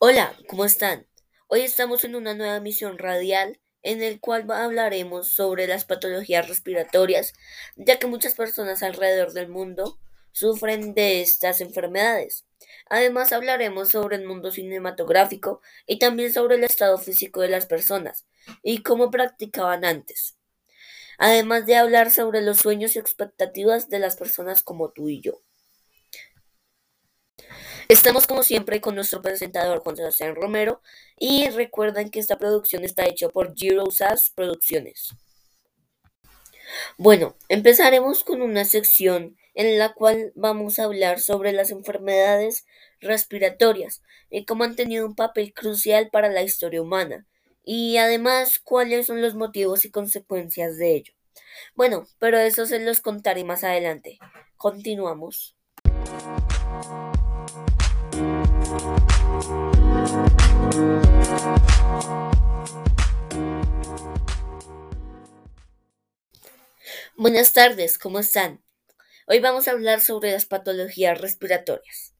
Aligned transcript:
Hola, 0.00 0.36
¿cómo 0.48 0.64
están? 0.64 1.06
Hoy 1.46 1.60
estamos 1.60 2.04
en 2.04 2.16
una 2.16 2.34
nueva 2.34 2.58
misión 2.58 2.98
radial 2.98 3.60
en 3.82 4.02
el 4.02 4.18
cual 4.18 4.50
hablaremos 4.50 5.28
sobre 5.28 5.68
las 5.68 5.84
patologías 5.84 6.48
respiratorias, 6.48 7.32
ya 7.76 7.98
que 8.00 8.08
muchas 8.08 8.34
personas 8.34 8.82
alrededor 8.82 9.32
del 9.32 9.48
mundo 9.48 10.00
sufren 10.32 10.94
de 10.94 11.22
estas 11.22 11.60
enfermedades. 11.60 12.44
Además 12.90 13.32
hablaremos 13.32 13.90
sobre 13.90 14.16
el 14.16 14.26
mundo 14.26 14.50
cinematográfico 14.50 15.60
y 15.86 16.00
también 16.00 16.32
sobre 16.32 16.56
el 16.56 16.64
estado 16.64 16.98
físico 16.98 17.40
de 17.40 17.48
las 17.48 17.66
personas 17.66 18.26
y 18.64 18.82
cómo 18.82 19.12
practicaban 19.12 19.84
antes. 19.84 20.36
Además 21.18 21.66
de 21.66 21.76
hablar 21.76 22.10
sobre 22.10 22.42
los 22.42 22.58
sueños 22.58 22.96
y 22.96 22.98
expectativas 22.98 23.88
de 23.88 24.00
las 24.00 24.16
personas 24.16 24.60
como 24.62 24.90
tú 24.90 25.08
y 25.08 25.20
yo. 25.20 25.43
Estamos 27.88 28.26
como 28.26 28.42
siempre 28.42 28.80
con 28.80 28.94
nuestro 28.94 29.20
presentador 29.20 29.80
Juan 29.80 29.96
Sebastián 29.96 30.34
Romero 30.34 30.80
y 31.18 31.50
recuerden 31.50 32.10
que 32.10 32.18
esta 32.18 32.38
producción 32.38 32.82
está 32.82 33.04
hecha 33.04 33.28
por 33.28 33.54
Giro 33.54 33.90
Sass 33.90 34.30
Producciones. 34.34 35.14
Bueno, 36.96 37.36
empezaremos 37.50 38.24
con 38.24 38.40
una 38.40 38.64
sección 38.64 39.36
en 39.54 39.78
la 39.78 39.92
cual 39.92 40.32
vamos 40.34 40.78
a 40.78 40.84
hablar 40.84 41.20
sobre 41.20 41.52
las 41.52 41.70
enfermedades 41.70 42.64
respiratorias 43.00 44.02
y 44.30 44.46
cómo 44.46 44.64
han 44.64 44.76
tenido 44.76 45.06
un 45.06 45.14
papel 45.14 45.52
crucial 45.52 46.08
para 46.10 46.30
la 46.30 46.42
historia 46.42 46.80
humana 46.80 47.26
y 47.64 47.98
además 47.98 48.60
cuáles 48.64 49.06
son 49.06 49.20
los 49.20 49.34
motivos 49.34 49.84
y 49.84 49.90
consecuencias 49.90 50.78
de 50.78 50.94
ello. 50.94 51.12
Bueno, 51.74 52.06
pero 52.18 52.38
eso 52.38 52.64
se 52.64 52.80
los 52.80 53.00
contaré 53.00 53.44
más 53.44 53.62
adelante. 53.62 54.18
Continuamos. 54.56 55.54
Buenas 67.16 67.52
tardes, 67.52 67.98
¿cómo 67.98 68.18
están? 68.18 68.62
Hoy 69.26 69.38
vamos 69.38 69.68
a 69.68 69.70
hablar 69.70 70.00
sobre 70.00 70.32
las 70.32 70.46
patologías 70.46 71.20
respiratorias. 71.20 72.14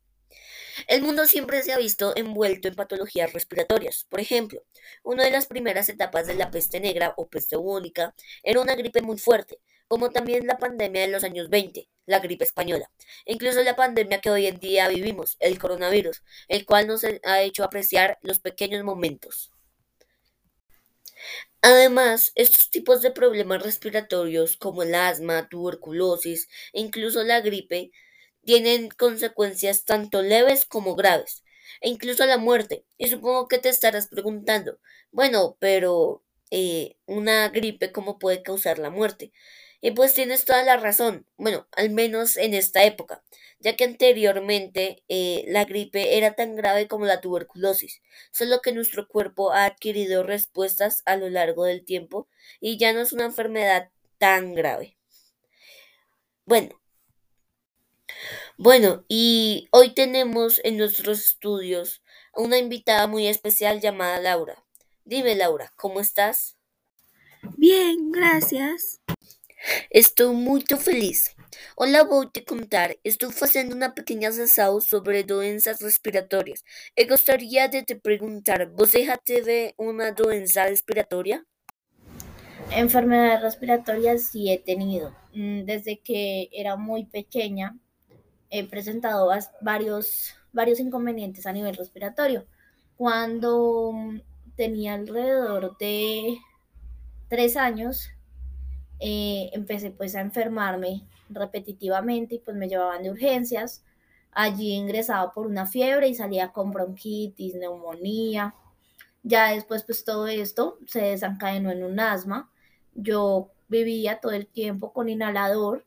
El 0.87 1.03
mundo 1.03 1.27
siempre 1.27 1.63
se 1.63 1.73
ha 1.73 1.79
visto 1.79 2.17
envuelto 2.17 2.69
en 2.69 2.75
patologías 2.75 3.33
respiratorias. 3.33 4.07
Por 4.09 4.21
ejemplo, 4.21 4.63
una 5.03 5.25
de 5.25 5.31
las 5.31 5.47
primeras 5.47 5.89
etapas 5.89 6.27
de 6.27 6.35
la 6.35 6.51
peste 6.51 6.81
negra 6.81 7.15
o 7.17 7.29
peste 7.29 7.57
bubónica 7.57 8.15
era 8.43 8.61
una 8.61 8.75
gripe 8.75 9.03
muy 9.03 9.19
fuerte, 9.19 9.61
como 9.89 10.11
también 10.11 10.47
la 10.47 10.59
pandemia 10.59 11.03
de 11.03 11.09
los 11.09 11.25
años 11.25 11.49
20, 11.51 11.89
la 12.07 12.21
gripe 12.21 12.45
española, 12.45 12.91
incluso 13.27 13.63
la 13.63 13.77
pandemia 13.77 14.21
que 14.21 14.31
hoy 14.31 14.47
en 14.47 14.59
día 14.59 14.89
vivimos, 14.89 15.37
el 15.41 15.59
coronavirus, 15.59 16.23
el 16.49 16.67
cual 16.67 16.87
nos 16.87 17.05
ha 17.05 17.43
hecho 17.43 17.65
apreciar 17.65 18.19
los 18.23 18.41
pequeños 18.41 18.85
momentos. 18.85 19.51
Además, 21.63 22.33
estos 22.35 22.69
tipos 22.71 23.01
de 23.01 23.11
problemas 23.11 23.63
respiratorios 23.63 24.57
como 24.59 24.83
el 24.83 24.95
asma, 24.95 25.49
tuberculosis 25.49 26.49
e 26.75 26.81
incluso 26.81 27.23
la 27.23 27.41
gripe 27.41 27.91
tienen 28.45 28.89
consecuencias 28.91 29.85
tanto 29.87 30.21
leves 30.23 30.67
como 30.67 30.95
graves, 30.95 31.43
e 31.81 31.89
incluso 31.89 32.27
la 32.27 32.37
muerte. 32.39 32.85
Y 32.99 33.09
supongo 33.09 33.49
que 33.49 33.59
te 33.59 33.71
estarás 33.71 34.09
preguntando, 34.09 34.79
bueno, 35.11 35.57
pero 35.59 36.23
eh, 36.51 36.97
una 37.07 37.49
gripe, 37.49 37.93
¿cómo 37.93 38.19
puede 38.19 38.43
causar 38.43 38.79
la 38.79 38.91
muerte? 38.91 39.33
Y 39.85 39.91
pues 39.91 40.15
tienes 40.15 40.47
toda 40.47 40.63
la 40.63 40.79
razón, 40.79 41.27
bueno, 41.37 41.69
al 41.77 41.91
menos 41.91 42.39
en 42.39 42.55
esta 42.55 42.85
época, 42.85 43.23
ya 43.59 43.77
que 43.77 43.85
anteriormente 43.85 45.05
eh, 45.11 45.45
la 45.49 45.67
gripe 45.67 46.17
era 46.17 46.33
tan 46.35 46.57
grave 46.57 46.89
como 46.89 47.05
la 47.05 47.21
tuberculosis, 47.21 48.01
solo 48.31 48.63
que 48.63 48.73
nuestro 48.73 49.07
cuerpo 49.07 49.53
ha 49.53 49.67
adquirido 49.67 50.23
respuestas 50.23 51.03
a 51.05 51.17
lo 51.17 51.29
largo 51.29 51.67
del 51.67 51.85
tiempo 51.85 52.29
y 52.61 52.79
ya 52.79 52.95
no 52.95 53.01
es 53.03 53.13
una 53.13 53.27
enfermedad 53.27 53.91
tan 54.17 54.55
grave. 54.55 54.97
Bueno, 56.47 56.81
bueno, 58.57 59.05
y 59.07 59.69
hoy 59.71 59.91
tenemos 59.93 60.63
en 60.65 60.79
nuestros 60.79 61.21
estudios 61.21 62.03
una 62.35 62.57
invitada 62.57 63.07
muy 63.07 63.27
especial 63.27 63.83
llamada 63.83 64.19
Laura. 64.19 64.65
Dime, 65.05 65.35
Laura, 65.35 65.75
¿cómo 65.77 66.01
estás? 66.01 66.57
Bien, 67.59 68.11
gracias. 68.11 69.04
Estou 69.91 70.35
muito 70.35 70.77
feliz. 70.77 71.35
Hola, 71.77 72.05
vou 72.05 72.29
te 72.31 72.43
contar. 72.43 72.95
Estou 73.05 73.31
fazendo 73.31 73.75
uma 73.75 73.89
pequena 73.91 74.31
sessão 74.33 74.81
sobre 74.81 75.23
doenças 75.23 75.81
respiratórias. 75.81 76.63
E 76.97 77.05
gostaria 77.07 77.69
de 77.69 77.83
te 77.83 77.95
perguntar, 77.95 78.67
você 78.71 79.05
já 79.05 79.17
teve 79.17 79.75
uma 79.79 80.11
doença 80.13 80.65
respiratória? 80.65 81.45
Enfermedades 82.77 83.43
respiratorias 83.43 84.23
sí 84.31 84.51
he 84.51 84.59
tenido. 84.59 85.15
Mm, 85.35 85.65
Desde 85.65 85.97
que 85.97 86.51
era 86.53 86.77
muy 86.77 87.05
pequeña 87.07 87.77
he 88.51 88.65
presentado 88.65 89.29
varios, 89.61 90.35
varios 90.53 90.81
inconvenientes 90.81 91.47
a 91.47 91.53
nivel 91.53 91.77
respiratorio. 91.77 92.47
Cuando 92.97 93.93
tenía 94.57 94.95
alrededor 94.95 95.77
de 95.79 96.39
tres 97.29 97.57
años, 97.57 98.14
eh, 99.01 99.51
empecé 99.53 99.91
pues 99.91 100.15
a 100.15 100.21
enfermarme 100.21 101.07
repetitivamente 101.29 102.37
y 102.37 102.39
pues 102.39 102.57
me 102.57 102.69
llevaban 102.69 103.03
de 103.03 103.11
urgencias. 103.11 103.85
Allí 104.33 104.73
ingresaba 104.73 105.33
por 105.33 105.47
una 105.47 105.67
fiebre 105.67 106.09
y 106.09 106.15
salía 106.15 106.53
con 106.53 106.73
bronquitis, 106.73 107.55
neumonía. 107.55 108.55
Ya 109.23 109.53
después 109.53 109.85
pues 109.85 110.05
todo 110.05 110.27
esto 110.27 110.79
se 110.87 111.03
desencadenó 111.03 111.71
en 111.71 111.85
un 111.85 112.01
asma. 112.01 112.51
Yo 112.95 113.51
vivía 113.69 114.21
todo 114.21 114.33
el 114.33 114.47
tiempo 114.47 114.93
con 114.93 115.09
inhalador. 115.09 115.85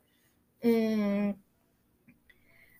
Mm, 0.64 1.32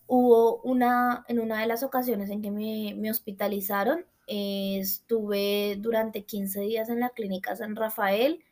hubo 0.08 0.62
una, 0.62 1.26
en 1.28 1.40
una 1.40 1.62
de 1.62 1.68
las 1.68 1.84
ocasiones 1.84 2.30
en 2.30 2.42
que 2.42 2.52
me, 2.52 3.12
hospitalizaron, 3.12 4.06
estuve 4.28 5.78
durante 5.80 6.26
15 6.26 6.62
días 6.62 6.90
en 6.90 7.00
la 7.02 7.10
clínica 7.12 7.56
San 7.56 7.76
Rafael 7.76 8.44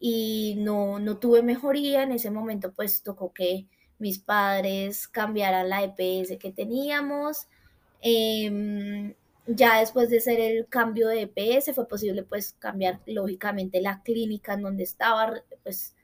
y 0.00 0.56
no, 0.58 0.98
no 0.98 1.18
tuve 1.18 1.42
mejoría. 1.42 2.02
En 2.02 2.12
ese 2.12 2.30
momento 2.30 2.72
pues 2.72 3.02
tocó 3.02 3.32
que 3.32 3.68
mis 3.98 4.18
padres 4.18 5.06
cambiaran 5.06 5.68
la 5.68 5.84
EPS 5.84 6.38
que 6.38 6.50
teníamos. 6.50 7.46
Em, 8.00 9.14
ya 9.46 9.80
después 9.80 10.10
de 10.10 10.18
hacer 10.18 10.40
el 10.40 10.66
cambio 10.68 11.08
de 11.08 11.22
EPS 11.22 11.74
fue 11.74 11.86
posible 11.86 12.22
pues 12.22 12.54
cambiar 12.58 13.00
lógicamente 13.06 13.80
la 13.80 14.02
clínica 14.02 14.54
en 14.54 14.62
donde 14.62 14.84
estaba 14.84 15.34
pues 15.62 15.94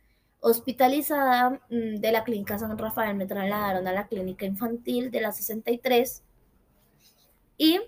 hospitalizada 0.41 1.61
mm, 1.71 1.97
de 1.97 2.13
la 2.13 2.25
clínica 2.25 2.59
San 2.59 2.77
Rafael 2.77 3.17
me 3.17 3.27
trasladaron 3.27 3.87
a 3.89 3.93
la 3.93 4.07
clínica 4.09 4.45
infantil 4.45 5.11
de 5.11 5.21
la 5.23 5.33
63 5.33 6.23
y 7.59 7.81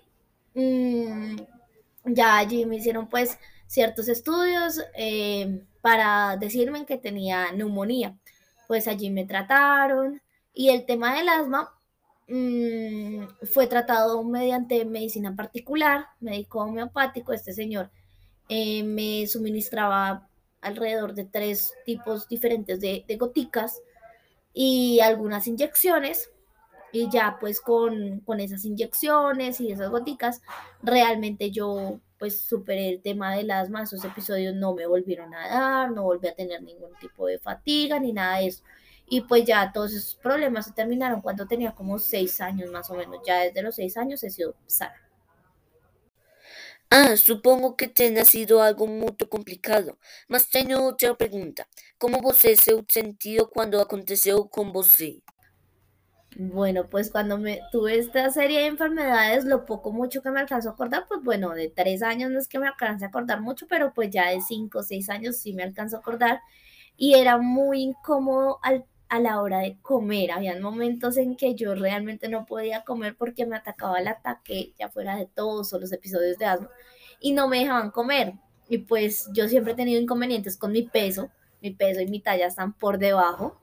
mm, 0.55 1.35
ya 2.05 2.37
allí 2.37 2.65
me 2.65 2.77
hicieron 2.77 3.07
pues 3.07 3.37
ciertos 3.67 4.07
estudios 4.07 4.81
eh, 4.95 5.61
para 5.81 6.37
decirme 6.37 6.85
que 6.85 6.97
tenía 6.97 7.51
neumonía. 7.51 8.17
Pues 8.67 8.87
allí 8.87 9.09
me 9.09 9.25
trataron 9.25 10.21
y 10.53 10.69
el 10.69 10.85
tema 10.85 11.15
del 11.15 11.29
asma 11.29 11.73
mm, 12.27 13.45
fue 13.51 13.67
tratado 13.67 14.23
mediante 14.23 14.85
medicina 14.85 15.35
particular, 15.35 16.07
médico 16.19 16.59
homeopático. 16.61 17.33
Este 17.33 17.53
señor 17.53 17.89
eh, 18.49 18.83
me 18.83 19.25
suministraba 19.27 20.27
alrededor 20.61 21.13
de 21.13 21.25
tres 21.25 21.73
tipos 21.85 22.27
diferentes 22.27 22.79
de, 22.81 23.05
de 23.07 23.17
goticas 23.17 23.81
y 24.53 24.99
algunas 24.99 25.47
inyecciones 25.47 26.31
y 26.91 27.09
ya 27.09 27.37
pues 27.39 27.61
con, 27.61 28.19
con 28.21 28.39
esas 28.39 28.65
inyecciones 28.65 29.61
y 29.61 29.71
esas 29.71 29.89
goticas, 29.89 30.41
realmente 30.81 31.51
yo 31.51 31.99
pues 32.19 32.41
superé 32.41 32.89
el 32.89 33.01
tema 33.01 33.35
del 33.35 33.49
asma, 33.49 33.83
esos 33.83 34.03
episodios 34.03 34.53
no 34.53 34.75
me 34.75 34.85
volvieron 34.85 35.33
a 35.33 35.47
dar, 35.47 35.91
no 35.91 36.03
volví 36.03 36.27
a 36.27 36.35
tener 36.35 36.61
ningún 36.61 36.93
tipo 36.99 37.25
de 37.25 37.39
fatiga 37.39 37.99
ni 37.99 38.11
nada 38.11 38.39
de 38.39 38.47
eso. 38.47 38.63
Y 39.07 39.21
pues 39.21 39.45
ya 39.45 39.71
todos 39.71 39.93
esos 39.93 40.15
problemas 40.15 40.65
se 40.65 40.73
terminaron 40.73 41.21
cuando 41.21 41.47
tenía 41.47 41.73
como 41.73 41.97
seis 41.97 42.41
años 42.41 42.69
más 42.71 42.89
o 42.89 42.93
menos. 42.95 43.19
Ya 43.25 43.39
desde 43.39 43.63
los 43.63 43.75
seis 43.75 43.97
años 43.97 44.23
he 44.23 44.29
sido 44.29 44.53
sana. 44.67 44.95
Ah, 46.91 47.15
supongo 47.17 47.75
que 47.75 47.87
tenha 47.87 48.25
sido 48.25 48.61
algo 48.61 48.87
muito 48.87 49.29
complicado, 49.29 49.97
mas 50.27 50.49
tenho 50.49 50.81
outra 50.81 51.15
pergunta. 51.15 51.67
Como 51.99 52.19
você 52.19 52.55
se 52.55 52.71
sentiu 52.89 53.47
quando 53.47 53.79
aconteceu 53.79 54.45
com 54.47 54.71
você? 54.71 55.21
Bueno, 56.41 56.85
pues 56.89 57.11
cuando 57.11 57.37
me 57.37 57.59
tuve 57.69 57.97
esta 57.99 58.29
serie 58.31 58.59
de 58.61 58.67
enfermedades, 58.67 59.43
lo 59.43 59.65
poco 59.65 59.91
mucho 59.91 60.21
que 60.21 60.31
me 60.31 60.39
alcanzo 60.39 60.69
a 60.69 60.71
acordar, 60.71 61.05
pues 61.05 61.21
bueno, 61.21 61.49
de 61.49 61.67
tres 61.67 62.01
años 62.01 62.31
no 62.31 62.39
es 62.39 62.47
que 62.47 62.59
me 62.59 62.67
alcance 62.67 63.03
a 63.03 63.09
acordar 63.09 63.41
mucho, 63.41 63.67
pero 63.67 63.93
pues 63.93 64.09
ya 64.09 64.29
de 64.29 64.39
cinco 64.39 64.79
o 64.79 64.83
seis 64.83 65.09
años 65.09 65.35
sí 65.35 65.51
me 65.51 65.63
alcanzo 65.63 65.97
a 65.97 65.99
acordar 65.99 66.39
y 66.95 67.15
era 67.15 67.37
muy 67.37 67.81
incómodo 67.81 68.59
al 68.63 68.85
a 69.09 69.19
la 69.19 69.41
hora 69.41 69.59
de 69.59 69.77
comer. 69.81 70.31
Habían 70.31 70.61
momentos 70.61 71.17
en 71.17 71.35
que 71.35 71.55
yo 71.55 71.75
realmente 71.75 72.29
no 72.29 72.45
podía 72.45 72.83
comer 72.85 73.15
porque 73.17 73.45
me 73.45 73.57
atacaba 73.57 73.99
el 73.99 74.07
ataque, 74.07 74.73
ya 74.79 74.87
fuera 74.89 75.17
de 75.17 75.25
todos 75.25 75.73
o 75.73 75.79
los 75.79 75.91
episodios 75.91 76.37
de 76.37 76.45
asma, 76.45 76.69
y 77.19 77.33
no 77.33 77.47
me 77.49 77.59
dejaban 77.59 77.91
comer. 77.91 78.33
Y 78.69 78.77
pues 78.79 79.27
yo 79.33 79.49
siempre 79.49 79.73
he 79.73 79.75
tenido 79.75 79.99
inconvenientes 79.99 80.55
con 80.57 80.71
mi 80.71 80.83
peso, 80.83 81.31
mi 81.61 81.71
peso 81.71 81.99
y 82.01 82.07
mi 82.07 82.21
talla 82.21 82.47
están 82.47 82.71
por 82.73 82.97
debajo 82.99 83.59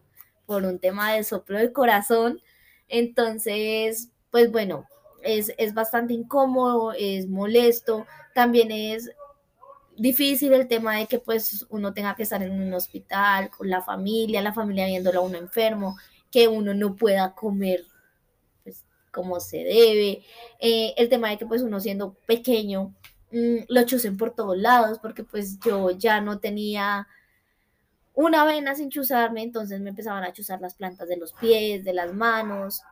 por 0.47 0.65
un 0.65 0.79
tema 0.79 1.13
de 1.13 1.25
soplo 1.25 1.59
de 1.59 1.73
corazón. 1.73 2.41
Entonces, 2.89 4.11
pues 4.31 4.51
bueno, 4.51 4.87
es, 5.23 5.53
es 5.59 5.75
bastante 5.75 6.15
incómodo, 6.15 6.93
es 6.93 7.29
molesto, 7.29 8.07
también 8.35 8.71
es 8.71 9.11
difícil 9.97 10.53
el 10.53 10.69
tema 10.69 10.97
de 10.97 11.07
que 11.07 11.19
pues 11.19 11.67
uno 11.71 11.93
tenga 11.93 12.15
que 12.15 12.23
estar 12.23 12.43
en 12.43 12.53
un 12.53 12.73
hospital 12.75 13.51
con 13.51 13.69
la 13.71 13.83
familia, 13.83 14.43
la 14.43 14.53
familia 14.53 14.87
viéndolo 14.87 15.21
a 15.21 15.25
uno 15.25 15.39
enfermo, 15.39 15.97
que 16.31 16.49
uno 16.49 16.75
no 16.75 16.97
pueda 16.97 17.35
comer 17.35 17.85
pues, 18.63 18.85
como 19.11 19.41
se 19.41 19.59
debe, 19.59 20.23
eh, 20.61 20.95
el 20.97 21.09
tema 21.09 21.31
de 21.31 21.39
que 21.39 21.47
pues 21.47 21.63
uno 21.63 21.81
siendo 21.81 22.15
pequeño 22.27 22.95
mm, 23.33 23.57
lo 23.69 23.83
chusen 23.85 24.17
por 24.17 24.35
todos 24.35 24.57
lados 24.59 24.99
porque 24.99 25.25
pues 25.25 25.59
yo 25.61 25.91
ya 25.93 26.21
no 26.21 26.39
tenía 26.39 27.09
una 28.17 28.45
vena 28.45 28.75
sin 28.75 28.91
chuzarme, 28.91 29.43
entonces 29.43 29.81
me 29.81 29.91
empezaban 29.91 30.25
a 30.25 30.33
chuzar 30.33 30.61
las 30.61 30.75
plantas 30.75 31.07
de 31.07 31.19
los 31.19 31.35
pies, 31.35 31.85
de 31.85 31.93
las 31.93 32.13
manos 32.13 32.83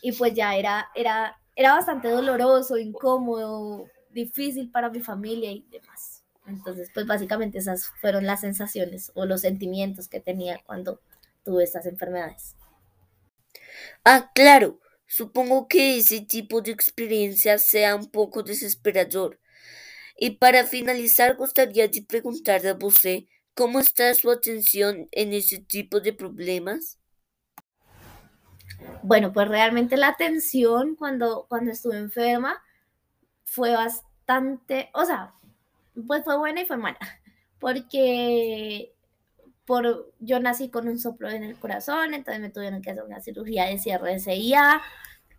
y 0.00 0.12
pues 0.12 0.34
ya 0.34 0.54
era, 0.54 0.88
era, 0.94 1.36
era 1.56 1.74
bastante 1.74 2.08
doloroso, 2.08 2.78
incómodo, 2.78 3.88
difícil 4.10 4.70
para 4.70 4.88
mi 4.88 5.00
familia 5.00 5.50
y 5.50 5.66
demás. 5.70 6.22
Entonces, 6.46 6.90
pues 6.94 7.06
básicamente 7.06 7.58
esas 7.58 7.88
fueron 8.00 8.24
las 8.24 8.40
sensaciones 8.42 9.10
o 9.14 9.26
los 9.26 9.40
sentimientos 9.40 10.06
que 10.06 10.20
tenía 10.20 10.60
cuando 10.64 11.00
tuve 11.44 11.64
estas 11.64 11.86
enfermedades. 11.86 12.54
Ah, 14.04 14.30
claro. 14.32 14.80
Supongo 15.08 15.66
que 15.66 15.98
ese 15.98 16.20
tipo 16.20 16.62
de 16.62 16.72
experiencia 16.72 17.58
sea 17.58 17.96
un 17.96 18.10
poco 18.10 18.42
desesperador. 18.42 19.40
Y 20.16 20.30
para 20.32 20.64
finalizar, 20.64 21.36
gustaría 21.36 21.88
de 21.88 22.02
preguntarle 22.02 22.70
a 22.70 22.78
usted 22.80 23.24
cómo 23.56 23.80
está 23.80 24.12
su 24.14 24.30
atención 24.30 25.08
en 25.12 25.32
ese 25.32 25.58
tipo 25.58 26.00
de 26.00 26.12
problemas. 26.12 27.00
Bueno, 29.02 29.32
pues 29.32 29.48
realmente 29.48 29.96
la 29.96 30.08
atención 30.08 30.94
cuando, 30.94 31.46
cuando 31.48 31.72
estuve 31.72 31.96
enferma 31.96 32.62
fue 33.44 33.72
bastante, 33.72 34.90
o 34.92 35.04
sea, 35.06 35.32
pues 36.06 36.22
fue 36.22 36.36
buena 36.36 36.60
y 36.60 36.66
fue 36.66 36.76
mala, 36.76 36.98
porque 37.58 38.92
por, 39.64 40.12
yo 40.20 40.38
nací 40.38 40.68
con 40.68 40.86
un 40.86 40.98
soplo 40.98 41.30
en 41.30 41.42
el 41.42 41.58
corazón, 41.58 42.12
entonces 42.12 42.42
me 42.42 42.50
tuvieron 42.50 42.82
que 42.82 42.90
hacer 42.90 43.04
una 43.04 43.20
cirugía 43.20 43.64
de 43.64 43.78
cierre 43.78 44.12
de 44.12 44.20
CIA 44.20 44.82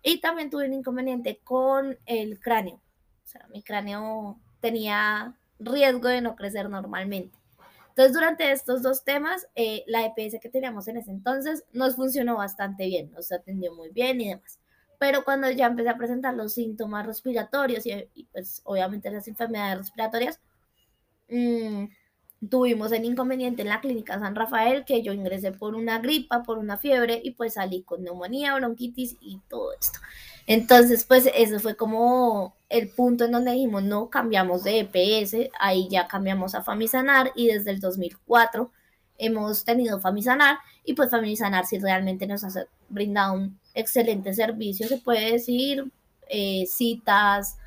y 0.02 0.20
también 0.20 0.50
tuve 0.50 0.66
un 0.66 0.74
inconveniente 0.74 1.40
con 1.44 1.96
el 2.04 2.40
cráneo. 2.40 2.82
O 3.24 3.28
sea, 3.28 3.46
mi 3.52 3.62
cráneo 3.62 4.40
tenía 4.60 5.36
riesgo 5.60 6.08
de 6.08 6.20
no 6.20 6.34
crecer 6.34 6.68
normalmente. 6.68 7.37
Entonces, 7.98 8.14
durante 8.14 8.52
estos 8.52 8.80
dos 8.80 9.02
temas, 9.02 9.48
eh, 9.56 9.82
la 9.88 10.06
EPS 10.06 10.38
que 10.40 10.48
teníamos 10.48 10.86
en 10.86 10.98
ese 10.98 11.10
entonces 11.10 11.64
nos 11.72 11.96
funcionó 11.96 12.36
bastante 12.36 12.86
bien, 12.86 13.10
nos 13.10 13.32
atendió 13.32 13.74
muy 13.74 13.90
bien 13.90 14.20
y 14.20 14.28
demás. 14.28 14.60
Pero 15.00 15.24
cuando 15.24 15.50
ya 15.50 15.66
empecé 15.66 15.88
a 15.88 15.98
presentar 15.98 16.34
los 16.34 16.54
síntomas 16.54 17.04
respiratorios 17.06 17.84
y, 17.86 18.24
pues 18.30 18.62
obviamente 18.64 19.10
las 19.10 19.26
enfermedades 19.26 19.78
respiratorias, 19.78 20.40
Mm, 21.28 21.88
tuvimos 22.48 22.92
el 22.92 23.04
inconveniente 23.04 23.62
en 23.62 23.68
la 23.68 23.80
clínica 23.80 24.18
San 24.18 24.34
Rafael 24.34 24.84
que 24.84 25.02
yo 25.02 25.12
ingresé 25.12 25.52
por 25.52 25.74
una 25.74 25.98
gripa, 25.98 26.42
por 26.42 26.58
una 26.58 26.78
fiebre 26.78 27.20
y 27.22 27.32
pues 27.32 27.54
salí 27.54 27.82
con 27.82 28.02
neumonía, 28.02 28.54
bronquitis 28.54 29.16
y 29.20 29.40
todo 29.48 29.72
esto. 29.78 29.98
Entonces, 30.48 31.04
pues 31.04 31.30
ese 31.32 31.60
fue 31.60 31.76
como 31.76 32.56
el 32.68 32.88
punto 32.88 33.24
en 33.24 33.32
donde 33.32 33.52
dijimos, 33.52 33.84
no, 33.84 34.10
cambiamos 34.10 34.64
de 34.64 34.80
EPS, 34.80 35.50
ahí 35.60 35.88
ya 35.88 36.08
cambiamos 36.08 36.56
a 36.56 36.64
Famisanar 36.64 37.30
y 37.36 37.46
desde 37.46 37.70
el 37.70 37.80
2004 37.80 38.72
hemos 39.18 39.64
tenido 39.64 40.00
Famisanar 40.00 40.58
y 40.84 40.94
pues 40.94 41.10
Famisanar 41.10 41.66
sí 41.66 41.78
realmente 41.78 42.26
nos 42.26 42.44
ha 42.44 42.66
brindado 42.88 43.34
un 43.34 43.60
excelente 43.74 44.34
servicio, 44.34 44.88
se 44.88 44.98
puede 44.98 45.32
decir, 45.32 45.92
eh, 46.28 46.64
citas, 46.66 47.58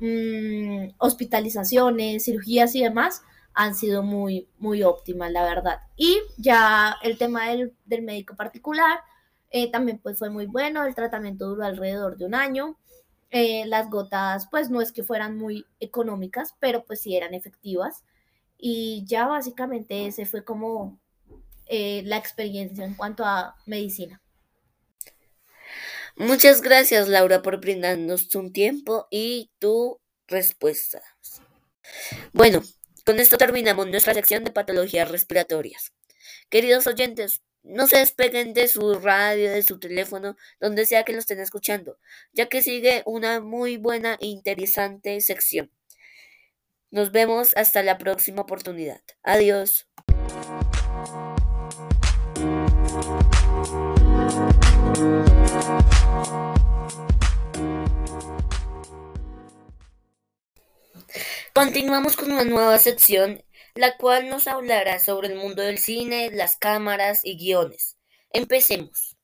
Mm, 0.00 0.94
hospitalizaciones, 0.96 2.24
cirugías 2.24 2.74
y 2.74 2.82
demás 2.82 3.22
han 3.52 3.74
sido 3.74 4.02
muy, 4.02 4.48
muy 4.58 4.82
óptimas, 4.82 5.30
la 5.30 5.42
verdad. 5.44 5.80
Y 5.96 6.18
ya 6.38 6.96
el 7.02 7.18
tema 7.18 7.50
del, 7.50 7.74
médico 8.02 8.34
particular 8.34 9.00
eh, 9.50 9.70
también 9.70 9.98
pues 9.98 10.18
fue 10.18 10.30
muy 10.30 10.46
bueno, 10.46 10.84
el 10.84 10.94
tratamiento 10.94 11.48
duró 11.48 11.64
alrededor 11.64 12.16
de 12.16 12.26
un 12.26 12.34
año. 12.34 12.78
Eh, 13.30 13.64
las 13.66 13.90
gotas 13.90 14.48
pues 14.50 14.70
no 14.70 14.80
es 14.80 14.92
que 14.92 15.04
fueran 15.04 15.36
muy 15.36 15.66
económicas, 15.78 16.54
pero 16.60 16.84
pues 16.84 17.00
sí 17.00 17.16
eran 17.16 17.34
efectivas. 17.34 18.04
Y 18.58 19.04
ya 19.06 19.26
básicamente 19.26 20.06
ese 20.06 20.26
fue 20.26 20.44
como 20.44 20.98
eh, 21.66 22.02
la 22.04 22.16
experiencia 22.16 22.84
en 22.84 22.94
cuanto 22.94 23.24
a 23.24 23.56
medicina. 23.66 24.20
Muchas 26.16 26.60
gracias, 26.60 27.08
Laura, 27.08 27.42
por 27.42 27.60
brindarnos 27.60 28.28
tu 28.28 28.50
tiempo 28.52 29.06
y 29.10 29.50
tu 29.58 30.00
respuesta. 30.26 31.00
Bueno, 32.32 32.62
con 33.06 33.18
esto 33.18 33.38
terminamos 33.38 33.86
nuestra 33.86 34.14
sección 34.14 34.44
de 34.44 34.50
patologías 34.50 35.10
respiratorias. 35.10 35.92
Queridos 36.50 36.86
oyentes, 36.86 37.42
no 37.62 37.86
se 37.86 37.98
despeguen 37.98 38.54
de 38.54 38.68
su 38.68 38.94
radio, 38.94 39.50
de 39.50 39.62
su 39.62 39.78
teléfono, 39.78 40.36
donde 40.60 40.86
sea 40.86 41.04
que 41.04 41.12
lo 41.12 41.18
estén 41.18 41.40
escuchando, 41.40 41.98
ya 42.32 42.48
que 42.48 42.62
sigue 42.62 43.02
una 43.06 43.40
muy 43.40 43.76
buena 43.76 44.16
e 44.20 44.26
interesante 44.26 45.20
sección. 45.20 45.70
Nos 46.90 47.12
vemos 47.12 47.56
hasta 47.56 47.82
la 47.82 47.98
próxima 47.98 48.42
oportunidad. 48.42 49.00
Adiós. 49.22 49.86
Continuamos 61.54 62.16
con 62.16 62.32
una 62.32 62.44
nueva 62.44 62.78
sección, 62.78 63.42
la 63.74 63.96
cual 63.96 64.28
nos 64.28 64.46
hablará 64.46 64.98
sobre 64.98 65.28
el 65.28 65.36
mundo 65.36 65.62
del 65.62 65.78
cine, 65.78 66.30
las 66.30 66.56
cámaras 66.56 67.20
y 67.24 67.36
guiones. 67.36 67.96
Empecemos. 68.32 69.16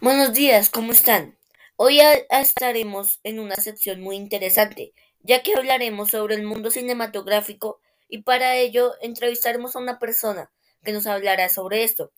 Buenos 0.00 0.32
días, 0.32 0.70
¿cómo 0.70 0.92
están? 0.92 1.36
Hoy 1.76 2.00
estaremos 2.30 3.20
en 3.22 3.38
una 3.38 3.56
sección 3.56 4.00
muy 4.00 4.16
interesante, 4.16 4.92
ya 5.20 5.42
que 5.42 5.54
hablaremos 5.54 6.10
sobre 6.10 6.34
el 6.34 6.42
mundo 6.44 6.70
cinematográfico 6.70 7.80
y 8.08 8.22
para 8.22 8.56
ello 8.56 8.94
entrevistaremos 9.02 9.76
a 9.76 9.78
una 9.78 9.98
persona 9.98 10.50
que 10.82 10.92
nos 10.92 11.06
hablará 11.06 11.50
sobre 11.50 11.84
esto, 11.84 12.12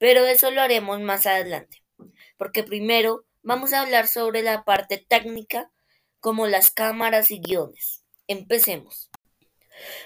pero 0.00 0.24
eso 0.24 0.50
lo 0.50 0.62
haremos 0.62 0.98
más 1.00 1.26
adelante, 1.26 1.84
porque 2.38 2.62
primero 2.64 3.26
vamos 3.42 3.74
a 3.74 3.82
hablar 3.82 4.08
sobre 4.08 4.42
la 4.42 4.64
parte 4.64 4.96
técnica 4.96 5.70
como 6.20 6.46
las 6.46 6.70
cámaras 6.70 7.30
y 7.30 7.38
guiones. 7.38 8.02
Empecemos. 8.26 9.10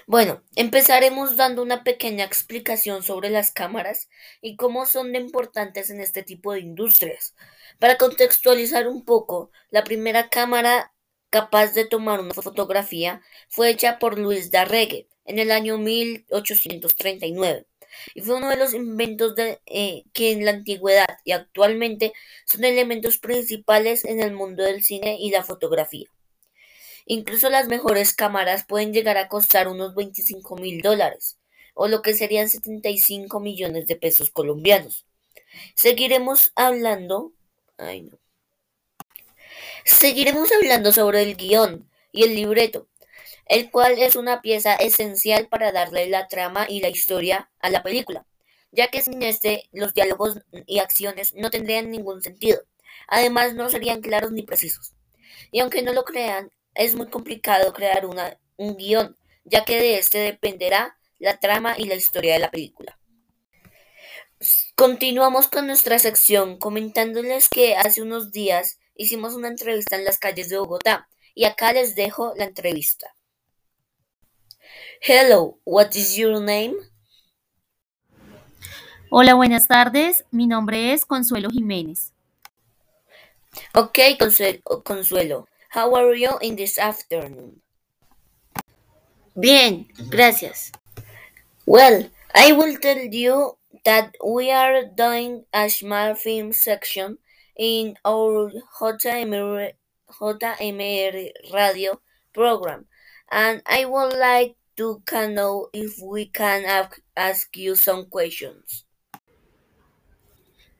Bueno, 0.05 0.43
empezaremos 0.57 1.37
dando 1.37 1.61
una 1.61 1.85
pequeña 1.85 2.25
explicación 2.25 3.03
sobre 3.03 3.29
las 3.29 3.51
cámaras 3.51 4.09
y 4.41 4.57
cómo 4.57 4.85
son 4.85 5.13
de 5.13 5.19
importantes 5.19 5.89
en 5.89 6.01
este 6.01 6.23
tipo 6.23 6.51
de 6.51 6.59
industrias. 6.59 7.33
Para 7.79 7.97
contextualizar 7.97 8.89
un 8.89 9.05
poco, 9.05 9.49
la 9.69 9.85
primera 9.85 10.27
cámara 10.27 10.93
capaz 11.29 11.67
de 11.67 11.85
tomar 11.85 12.19
una 12.19 12.33
fotografía 12.33 13.21
fue 13.47 13.69
hecha 13.69 13.97
por 13.97 14.19
Luis 14.19 14.51
Darregue 14.51 15.07
en 15.23 15.39
el 15.39 15.51
año 15.51 15.77
1839 15.77 17.65
y 18.13 18.21
fue 18.21 18.35
uno 18.35 18.49
de 18.49 18.57
los 18.57 18.73
inventos 18.73 19.35
de, 19.35 19.59
eh, 19.65 20.03
que 20.13 20.31
en 20.31 20.45
la 20.45 20.51
antigüedad 20.51 21.17
y 21.23 21.31
actualmente 21.31 22.13
son 22.45 22.63
elementos 22.63 23.17
principales 23.17 24.05
en 24.05 24.21
el 24.21 24.33
mundo 24.33 24.63
del 24.63 24.83
cine 24.83 25.17
y 25.19 25.31
la 25.31 25.43
fotografía. 25.43 26.07
Incluso 27.05 27.49
las 27.49 27.67
mejores 27.67 28.13
cámaras 28.13 28.65
pueden 28.65 28.93
llegar 28.93 29.17
a 29.17 29.27
costar 29.27 29.67
unos 29.67 29.93
25 29.95 30.55
mil 30.55 30.81
dólares, 30.81 31.37
o 31.75 31.87
lo 31.87 32.01
que 32.01 32.15
serían 32.15 32.49
75 32.49 33.39
millones 33.39 33.85
de 33.87 33.95
pesos 33.95 34.31
colombianos. 34.31 35.05
Seguiremos 35.75 36.51
hablando. 36.55 37.31
Ay, 37.77 38.03
no. 38.03 38.17
Seguiremos 39.85 40.51
hablando 40.51 40.91
sobre 40.91 41.21
el 41.21 41.35
guion 41.35 41.87
y 42.11 42.23
el 42.23 42.33
libreto, 42.33 42.87
el 43.45 43.69
cual 43.71 43.93
es 43.97 44.15
una 44.15 44.41
pieza 44.41 44.75
esencial 44.75 45.47
para 45.47 45.71
darle 45.71 46.07
la 46.07 46.27
trama 46.27 46.65
y 46.67 46.81
la 46.81 46.89
historia 46.89 47.49
a 47.59 47.69
la 47.69 47.83
película, 47.83 48.25
ya 48.71 48.89
que 48.89 49.01
sin 49.01 49.21
este 49.23 49.69
los 49.71 49.93
diálogos 49.93 50.39
y 50.65 50.79
acciones 50.79 51.33
no 51.35 51.49
tendrían 51.49 51.91
ningún 51.91 52.21
sentido. 52.21 52.61
Además, 53.07 53.53
no 53.53 53.69
serían 53.69 54.01
claros 54.01 54.31
ni 54.31 54.43
precisos. 54.43 54.93
Y 55.51 55.59
aunque 55.59 55.81
no 55.81 55.93
lo 55.93 56.03
crean, 56.03 56.51
es 56.73 56.95
muy 56.95 57.07
complicado 57.07 57.73
crear 57.73 58.05
un 58.05 58.77
guion, 58.77 59.15
ya 59.43 59.63
que 59.63 59.77
de 59.77 59.99
este 59.99 60.17
dependerá 60.19 60.97
la 61.19 61.39
trama 61.39 61.75
y 61.77 61.85
la 61.85 61.95
historia 61.95 62.33
de 62.33 62.39
la 62.39 62.51
película. 62.51 62.97
Continuamos 64.75 65.47
con 65.47 65.67
nuestra 65.67 65.99
sección 65.99 66.57
comentándoles 66.57 67.47
que 67.47 67.75
hace 67.75 68.01
unos 68.01 68.31
días 68.31 68.79
hicimos 68.95 69.33
una 69.33 69.47
entrevista 69.47 69.95
en 69.95 70.03
las 70.03 70.19
calles 70.19 70.49
de 70.49 70.57
Bogotá 70.57 71.07
y 71.33 71.45
acá 71.45 71.71
les 71.71 71.95
dejo 71.95 72.33
la 72.35 72.43
entrevista. 72.43 73.14
Hello, 75.01 75.57
what 75.63 75.95
is 75.95 76.17
your 76.17 76.41
name? 76.41 76.75
Hola, 79.09 79.33
buenas 79.35 79.67
tardes. 79.67 80.25
Mi 80.31 80.47
nombre 80.47 80.93
es 80.93 81.05
Consuelo 81.05 81.49
Jiménez. 81.49 82.11
Ok, 83.73 83.99
Consuelo. 84.83 85.47
How 85.69 85.95
are 85.95 86.15
you 86.15 86.37
in 86.41 86.55
this 86.55 86.77
afternoon? 86.77 87.61
Bien, 89.35 89.87
gracias. 90.09 90.71
Well, 91.65 92.09
I 92.33 92.53
will 92.53 92.77
tell 92.77 92.97
you 92.97 93.57
that 93.83 94.15
we 94.25 94.51
are 94.51 94.85
doing 94.95 95.45
a 95.53 95.69
small 95.69 96.15
film 96.15 96.53
section 96.53 97.17
in 97.57 97.95
our 98.05 98.51
JMR, 98.81 99.71
JMR 100.19 101.31
radio 101.53 101.99
program, 102.33 102.85
and 103.31 103.61
I 103.65 103.85
would 103.85 104.13
like 104.13 104.55
to 104.77 105.01
know 105.29 105.69
if 105.73 105.99
we 106.01 106.25
can 106.25 106.65
ask 107.15 107.55
you 107.55 107.75
some 107.75 108.05
questions. 108.09 108.85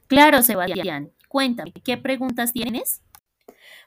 Claro, 0.08 0.42
Sebastián. 0.42 1.12
Cuéntame, 1.28 1.74
¿qué 1.84 1.98
preguntas 1.98 2.54
tienes? 2.54 3.02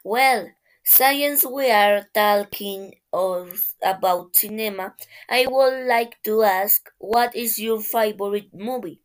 Well, 0.04 0.52
since 0.82 1.46
we 1.46 1.70
are 1.70 2.08
talking 2.12 2.94
of, 3.12 3.52
about 3.82 4.34
cinema, 4.34 4.94
I 5.28 5.46
would 5.46 5.86
like 5.86 6.16
to 6.24 6.42
ask, 6.42 6.88
what 6.98 7.34
is 7.34 7.58
your 7.58 7.80
favorite 7.80 8.50
movie? 8.52 9.00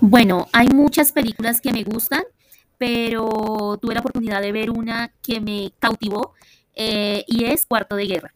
Bueno, 0.00 0.48
hay 0.52 0.68
muchas 0.68 1.12
películas 1.12 1.60
que 1.60 1.72
me 1.72 1.84
gustan, 1.84 2.24
pero 2.78 3.78
tuve 3.80 3.94
la 3.94 4.00
oportunidad 4.00 4.40
de 4.40 4.52
ver 4.52 4.70
una 4.70 5.12
que 5.22 5.40
me 5.40 5.72
cautivó 5.78 6.34
eh, 6.82 7.24
y 7.26 7.44
es 7.44 7.66
Cuarto 7.66 7.94
de 7.94 8.06
Guerra. 8.06 8.34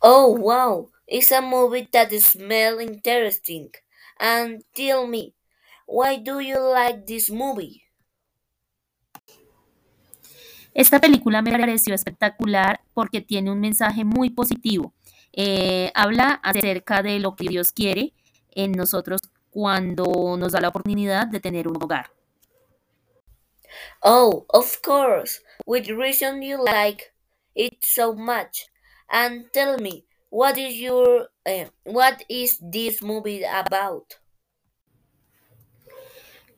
Oh, 0.00 0.36
wow. 0.36 0.90
It's 1.06 1.30
a 1.30 1.40
movie 1.40 1.88
that 1.92 2.10
smells 2.18 2.82
interesting. 2.82 3.70
And 4.18 4.64
tell 4.74 5.06
me, 5.06 5.34
why 5.86 6.16
do 6.16 6.40
you 6.40 6.58
like 6.58 7.06
this 7.06 7.30
movie? 7.30 7.84
Esta 10.74 10.98
película 11.00 11.40
me 11.40 11.52
pareció 11.52 11.94
espectacular 11.94 12.80
porque 12.92 13.20
tiene 13.20 13.52
un 13.52 13.60
mensaje 13.60 14.04
muy 14.04 14.30
positivo. 14.30 14.92
Eh, 15.32 15.92
habla 15.94 16.40
acerca 16.42 17.02
de 17.02 17.20
lo 17.20 17.36
que 17.36 17.48
Dios 17.48 17.70
quiere 17.70 18.12
en 18.50 18.72
nosotros 18.72 19.20
cuando 19.50 20.36
nos 20.36 20.50
da 20.50 20.60
la 20.60 20.68
oportunidad 20.68 21.28
de 21.28 21.38
tener 21.38 21.68
un 21.68 21.80
hogar. 21.80 22.10
Oh, 24.02 24.46
of 24.48 24.80
course. 24.82 25.40
Which 25.66 25.88
reason 25.90 26.42
you 26.42 26.62
like 26.62 27.12
it 27.56 27.84
so 27.84 28.14
much? 28.14 28.70
And 29.10 29.52
tell 29.52 29.78
me, 29.78 30.04
what 30.30 30.56
is 30.56 30.78
your 30.78 31.26
uh, 31.44 31.64
what 31.82 32.22
is 32.28 32.58
this 32.62 33.02
movie 33.02 33.42
about? 33.42 34.14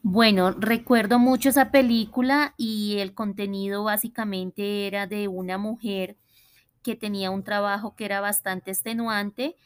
Bueno, 0.03 0.53
recuerdo 0.53 1.19
mucho 1.19 1.49
esa 1.49 1.71
película 1.71 2.55
y 2.59 2.99
el 2.99 3.15
contenido 3.15 3.85
básicamente 3.85 4.87
era 4.87 5.07
de 5.07 5.27
una 5.27 5.57
mujer 5.57 6.17
que 6.83 6.95
tenía 6.95 7.31
un 7.31 7.43
trabajo 7.45 7.97
que 7.97 8.05
era 8.05 8.21
bastante 8.21 8.71
extenuante 8.71 9.57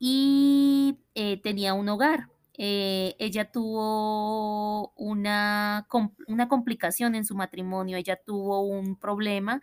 y 0.00 0.98
eh, 1.14 1.40
tenía 1.40 1.74
un 1.74 1.88
hogar. 1.88 2.28
Eh, 2.58 3.14
ella 3.20 3.50
tuvo 3.52 4.92
una, 4.96 5.86
una 6.26 6.48
complicación 6.48 7.14
en 7.14 7.24
su 7.24 7.36
matrimonio, 7.36 7.96
ella 7.96 8.16
tuvo 8.16 8.62
un 8.62 8.96
problema 8.96 9.60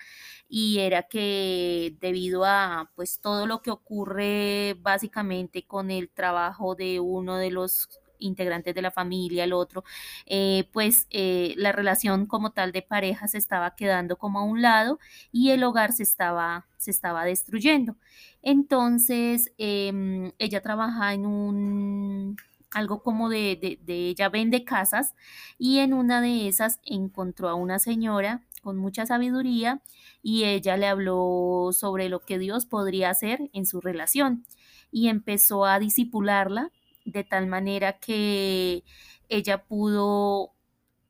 y 0.48 0.80
era 0.80 1.04
que 1.04 1.96
debido 2.00 2.46
a 2.46 2.92
pues 2.96 3.20
todo 3.20 3.48
lo 3.48 3.62
que 3.62 3.72
ocurre 3.72 4.76
básicamente 4.80 5.66
con 5.68 5.92
el 5.92 6.10
trabajo 6.10 6.76
de 6.76 7.02
uno 7.02 7.36
de 7.38 7.52
los 7.52 7.90
integrantes 8.18 8.74
de 8.74 8.82
la 8.82 8.92
familia, 8.92 9.44
el 9.44 9.52
otro, 9.54 9.84
eh, 10.26 10.70
pues 10.72 11.08
eh, 11.10 11.54
la 11.58 11.74
relación 11.74 12.26
como 12.28 12.52
tal 12.52 12.72
de 12.72 12.82
pareja 12.82 13.28
se 13.28 13.38
estaba 13.38 13.76
quedando 13.76 14.18
como 14.18 14.40
a 14.40 14.44
un 14.44 14.62
lado 14.62 15.00
y 15.34 15.52
el 15.52 15.64
hogar 15.66 15.92
se 15.94 16.04
estaba, 16.04 16.66
se 16.78 16.92
estaba 16.92 17.26
destruyendo. 17.26 17.98
Entonces, 18.42 19.52
em, 19.58 20.32
ella 20.40 20.62
trabaja 20.62 21.14
en 21.14 21.26
un 21.26 22.38
algo 22.76 23.02
como 23.02 23.30
de, 23.30 23.80
de, 23.82 24.10
ella 24.10 24.28
vende 24.28 24.66
casas 24.66 25.16
y 25.58 25.80
en 25.80 25.94
una 25.94 26.20
de 26.20 26.50
esas 26.50 26.82
encontró 26.84 27.48
a 27.48 27.56
una 27.56 27.80
señora 27.80 28.42
con 28.62 28.78
mucha 28.78 29.06
sabiduría 29.06 29.82
y 30.22 30.44
ella 30.44 30.76
le 30.76 30.88
habló 30.88 31.70
sobre 31.72 32.10
lo 32.10 32.20
que 32.20 32.38
Dios 32.38 32.66
podría 32.66 33.10
hacer 33.12 33.50
en 33.54 33.66
su 33.66 33.80
relación 33.80 34.46
y 34.92 35.08
empezó 35.08 35.66
a 35.66 35.80
disipularla 35.80 36.70
de 37.06 37.24
tal 37.24 37.48
manera 37.48 37.94
que 37.94 38.84
ella 39.30 39.64
pudo 39.64 40.52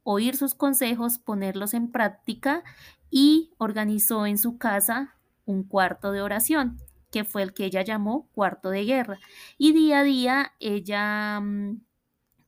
oír 0.04 0.38
sus 0.38 0.54
consejos, 0.54 1.18
ponerlos 1.18 1.74
en 1.74 1.92
práctica 1.92 2.64
y 3.10 3.54
organizó 3.58 4.28
en 4.28 4.38
su 4.38 4.60
casa 4.60 5.16
un 5.46 5.64
cuarto 5.64 6.12
de 6.12 6.22
oración 6.22 6.80
que 7.16 7.24
fue 7.24 7.44
el 7.44 7.54
que 7.54 7.64
ella 7.64 7.82
llamó 7.82 8.28
cuarto 8.34 8.70
de 8.72 8.84
guerra. 8.84 9.20
Y 9.58 9.72
día 9.72 10.00
a 10.00 10.04
día 10.04 10.52
ella 10.60 11.40
mm, 11.40 11.80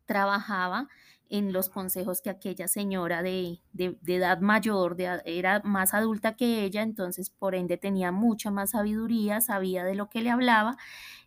trabajaba 0.06 0.90
en 1.30 1.54
los 1.54 1.70
consejos 1.70 2.20
que 2.20 2.30
aquella 2.30 2.68
señora 2.68 3.24
de, 3.24 3.62
edad 3.78 4.42
mayor, 4.42 4.98
de, 4.98 5.22
era 5.24 5.62
más 5.64 5.94
adulta 5.94 6.36
que 6.36 6.66
ella, 6.66 6.82
entonces 6.82 7.30
por 7.30 7.56
ende 7.56 7.78
tenía 7.78 8.12
mucha 8.12 8.52
más 8.52 8.72
sabiduría, 8.72 9.40
sabía 9.40 9.86
de 9.86 9.96
lo 9.96 10.10
que 10.10 10.22
le 10.22 10.32
hablaba 10.32 10.76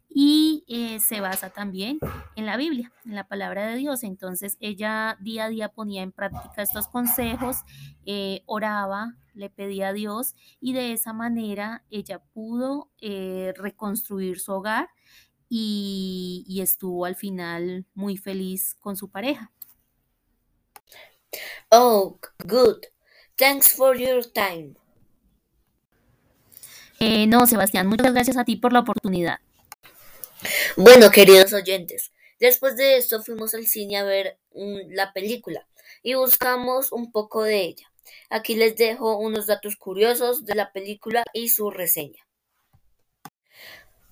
y 0.07 0.65
eh, 0.69 1.01
se 1.01 1.23
basa 1.23 1.49
también 1.49 1.99
en 2.37 2.45
la 2.45 2.59
Biblia, 2.59 2.93
en 3.07 3.15
la 3.15 3.27
palabra 3.27 3.67
de 3.67 3.77
Dios. 3.77 4.03
Entonces 4.03 4.59
ella 4.61 5.17
día 5.21 5.47
a 5.47 5.49
día 5.49 5.71
ponía 5.71 6.03
en 6.03 6.13
práctica 6.13 6.61
estos 6.61 6.89
consejos, 6.89 7.57
eh, 8.05 8.43
oraba, 8.45 9.15
le 9.41 9.51
pedía 9.51 9.89
a 9.89 9.93
Dios 9.93 10.35
y 10.61 10.75
de 10.75 10.93
esa 10.93 11.13
manera 11.13 11.85
ella 11.91 12.23
pudo 12.33 12.91
eh, 13.01 13.53
reconstruir 13.57 14.39
su 14.39 14.53
hogar 14.53 14.91
y, 15.49 16.45
y 16.47 16.61
estuvo 16.61 17.07
al 17.07 17.17
final 17.17 17.87
muy 17.95 18.17
feliz 18.17 18.77
con 18.79 18.97
su 18.97 19.11
pareja. 19.11 19.51
Oh, 21.71 22.19
good. 22.45 22.85
Thanks 23.37 23.75
for 23.75 23.97
your 23.97 24.25
time. 24.25 24.75
no, 27.27 27.47
Sebastián, 27.47 27.87
muchas 27.87 28.13
gracias 28.13 28.37
a 28.37 28.45
ti 28.45 28.57
por 28.57 28.73
la 28.73 28.81
oportunidad. 28.81 29.39
Bueno, 30.77 31.11
queridos 31.11 31.53
oyentes, 31.53 32.13
después 32.39 32.77
de 32.77 32.97
esto 32.97 33.23
fuimos 33.23 33.55
al 33.55 33.67
cine 33.67 33.99
a 33.99 34.05
ver 34.05 34.39
mm, 34.55 34.93
la 34.93 35.13
película 35.13 35.67
y 36.03 36.15
buscamos 36.15 36.93
un 36.93 37.13
poco 37.13 37.43
de 37.43 37.61
ella. 37.63 37.90
Aquí 38.29 38.55
les 38.55 38.77
dejo 38.77 39.19
unos 39.19 39.47
datos 39.47 39.77
curiosos 39.77 40.45
de 40.45 40.55
la 40.55 40.73
película 40.73 41.25
y 41.33 41.49
su 41.49 41.71
reseña. 41.71 42.27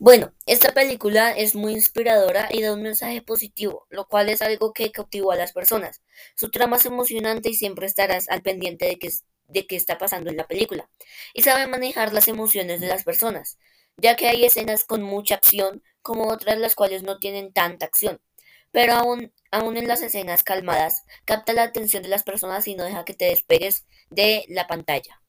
Bueno, 0.00 0.32
esta 0.46 0.72
película 0.72 1.32
es 1.32 1.56
muy 1.56 1.72
inspiradora 1.72 2.48
y 2.52 2.62
da 2.62 2.72
un 2.72 2.82
mensaje 2.82 3.20
positivo, 3.20 3.86
lo 3.90 4.06
cual 4.06 4.28
es 4.28 4.42
algo 4.42 4.72
que 4.72 4.92
cautivó 4.92 5.32
a 5.32 5.36
las 5.36 5.52
personas. 5.52 6.02
Su 6.36 6.50
trama 6.50 6.76
es 6.76 6.86
emocionante 6.86 7.50
y 7.50 7.54
siempre 7.54 7.86
estarás 7.86 8.28
al 8.28 8.42
pendiente 8.42 8.86
de 8.86 8.96
qué, 8.96 9.10
de 9.48 9.66
está 9.70 9.98
pasando 9.98 10.30
en 10.30 10.36
la 10.36 10.46
película. 10.46 10.88
Y 11.34 11.42
sabe 11.42 11.66
manejar 11.66 12.12
las 12.12 12.28
emociones 12.28 12.80
de 12.80 12.86
las 12.86 13.02
personas, 13.02 13.58
ya 13.96 14.14
que 14.14 14.28
hay 14.28 14.44
escenas 14.44 14.84
con 14.84 15.02
mucha 15.02 15.34
acción, 15.34 15.82
como 16.00 16.28
otras 16.28 16.58
las 16.58 16.76
cuales 16.76 17.02
no 17.02 17.18
tienen 17.18 17.52
tanta 17.52 17.86
acción. 17.86 18.20
Pero 18.72 18.94
aún, 18.94 19.32
aún 19.50 19.76
en 19.76 19.88
las 19.88 20.02
escenas 20.02 20.42
calmadas, 20.42 21.04
capta 21.24 21.52
la 21.52 21.64
atención 21.64 22.02
de 22.02 22.08
las 22.08 22.22
personas 22.22 22.66
y 22.68 22.74
no 22.74 22.84
deja 22.84 23.04
que 23.04 23.14
te 23.14 23.26
despegues 23.26 23.86
de 24.10 24.44
la 24.48 24.66
pantalla. 24.66 25.20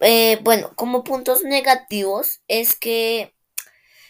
Eh, 0.00 0.38
bueno, 0.42 0.72
como 0.74 1.04
puntos 1.04 1.44
negativos 1.44 2.40
es 2.48 2.74
que 2.74 3.34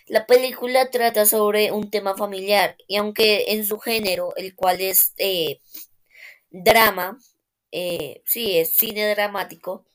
la 0.07 0.27
película 0.27 0.91
trata 0.91 1.27
sobre 1.27 1.71
un 1.71 1.91
tema 1.91 2.17
familiar 2.17 2.77
y 2.89 2.97
aunque 2.97 3.53
en 3.53 3.67
su 3.67 3.79
género, 3.79 4.35
el 4.37 4.55
cual 4.55 4.81
es 4.81 5.13
eh, 5.19 5.61
drama, 6.51 7.19
eh, 7.73 8.23
sí, 8.25 8.59
es 8.59 8.77
cine 8.77 9.09
dramático, 9.15 9.87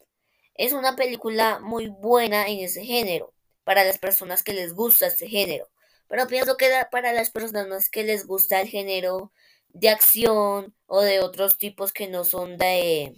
es 0.55 0.73
una 0.73 0.95
película 0.95 1.59
muy 1.59 1.87
buena 1.87 2.47
en 2.47 2.59
ese 2.59 2.85
género 2.85 3.33
para 3.63 3.83
las 3.83 3.99
personas 3.99 4.43
que 4.43 4.53
les 4.53 4.73
gusta 4.73 5.07
este 5.07 5.27
género. 5.27 5.67
Pero 6.07 6.27
pienso 6.27 6.57
que 6.57 6.71
para 6.91 7.13
las 7.13 7.29
personas 7.29 7.89
que 7.89 8.03
les 8.03 8.25
gusta 8.25 8.61
el 8.61 8.67
género 8.67 9.31
de 9.69 9.89
acción 9.89 10.73
o 10.85 11.01
de 11.01 11.19
otros 11.19 11.57
tipos 11.57 11.91
que 11.91 12.07
no 12.07 12.23
son 12.23 12.57
de 12.57 13.13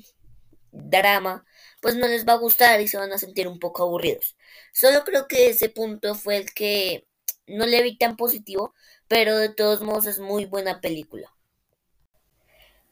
drama, 0.72 1.46
pues 1.82 1.96
no 1.96 2.08
les 2.08 2.28
va 2.28 2.34
a 2.34 2.38
gustar 2.38 2.82
y 2.82 2.88
se 2.88 2.98
van 2.98 3.12
a 3.12 3.18
sentir 3.18 3.48
un 3.48 3.60
poco 3.60 3.84
aburridos. 3.84 4.36
Solo 4.74 5.04
creo 5.04 5.28
que 5.28 5.50
ese 5.50 5.70
punto 5.70 6.16
fue 6.16 6.38
el 6.38 6.54
que 6.54 7.08
no 7.48 7.66
le 7.66 7.82
vi 7.82 7.98
tan 7.98 8.16
positivo, 8.16 8.74
pero 9.08 9.38
de 9.38 9.50
todos 9.50 9.82
modos 9.82 10.06
es 10.06 10.20
muy 10.20 10.46
buena 10.46 10.82
película. 10.82 11.34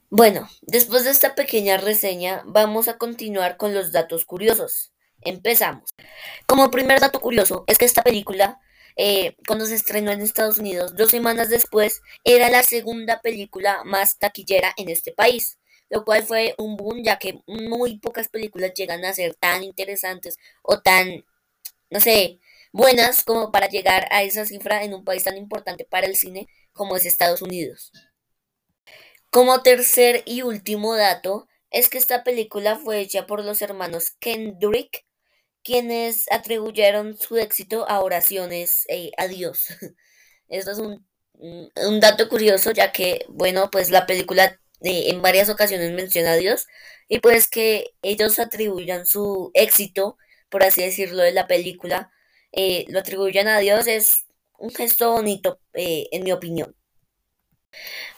Bueno, 0.09 0.49
después 0.61 1.03
de 1.03 1.11
esta 1.11 1.35
pequeña 1.35 1.77
reseña, 1.77 2.41
vamos 2.45 2.87
a 2.87 2.97
continuar 2.97 3.57
con 3.57 3.73
los 3.73 3.91
datos 3.91 4.23
curiosos. 4.25 4.93
Empezamos. 5.21 5.89
Como 6.45 6.71
primer 6.71 7.01
dato 7.01 7.19
curioso, 7.19 7.65
es 7.67 7.77
que 7.77 7.85
esta 7.85 8.03
película, 8.03 8.59
eh, 8.97 9.35
cuando 9.47 9.65
se 9.65 9.75
estrenó 9.75 10.11
en 10.11 10.21
Estados 10.21 10.57
Unidos, 10.57 10.95
dos 10.95 11.11
semanas 11.11 11.49
después, 11.49 12.01
era 12.23 12.49
la 12.49 12.63
segunda 12.63 13.21
película 13.21 13.83
más 13.85 14.17
taquillera 14.17 14.73
en 14.77 14.89
este 14.89 15.11
país, 15.11 15.59
lo 15.89 16.03
cual 16.03 16.23
fue 16.23 16.55
un 16.57 16.75
boom, 16.77 17.03
ya 17.03 17.19
que 17.19 17.41
muy 17.47 17.99
pocas 17.99 18.27
películas 18.29 18.73
llegan 18.75 19.05
a 19.05 19.13
ser 19.13 19.35
tan 19.35 19.63
interesantes 19.63 20.37
o 20.63 20.81
tan, 20.81 21.23
no 21.89 21.99
sé, 21.99 22.39
buenas 22.73 23.23
como 23.23 23.51
para 23.51 23.69
llegar 23.69 24.07
a 24.11 24.23
esa 24.23 24.45
cifra 24.45 24.83
en 24.83 24.93
un 24.93 25.05
país 25.05 25.23
tan 25.23 25.37
importante 25.37 25.85
para 25.85 26.07
el 26.07 26.15
cine 26.15 26.47
como 26.73 26.97
es 26.97 27.05
Estados 27.05 27.41
Unidos. 27.41 27.91
Como 29.29 29.61
tercer 29.61 30.23
y 30.25 30.41
último 30.41 30.95
dato, 30.95 31.47
es 31.69 31.89
que 31.89 31.97
esta 31.97 32.23
película 32.23 32.77
fue 32.77 32.99
hecha 32.99 33.27
por 33.27 33.43
los 33.43 33.61
hermanos 33.61 34.11
Kendrick, 34.19 35.05
quienes 35.67 36.31
atribuyeron 36.31 37.17
su 37.17 37.35
éxito 37.35 37.89
a 37.89 37.99
oraciones 37.99 38.85
eh, 38.87 39.11
a 39.17 39.27
Dios. 39.27 39.65
Esto 40.47 40.71
es 40.71 40.77
un, 40.79 41.99
dato 41.99 42.29
curioso, 42.29 42.71
ya 42.71 42.93
que, 42.93 43.25
bueno, 43.27 43.69
pues 43.69 43.89
la 43.89 44.05
película 44.05 44.61
eh, 44.79 45.09
en 45.09 45.21
varias 45.21 45.49
ocasiones 45.49 45.91
menciona 45.91 46.31
a 46.31 46.37
Dios, 46.37 46.67
y 47.09 47.19
pues 47.19 47.49
que 47.49 47.91
ellos 48.01 48.39
atribuyan 48.39 49.05
su 49.05 49.51
éxito, 49.53 50.17
por 50.49 50.63
así 50.63 50.83
decirlo, 50.83 51.21
de 51.21 51.33
la 51.33 51.47
película, 51.47 52.11
eh, 52.53 52.85
lo 52.87 52.99
atribuyan 52.99 53.49
a 53.49 53.59
Dios, 53.59 53.87
es 53.87 54.25
un 54.57 54.73
gesto 54.73 55.11
bonito, 55.11 55.59
en 55.73 56.23
mi 56.23 56.31
opinión. 56.31 56.75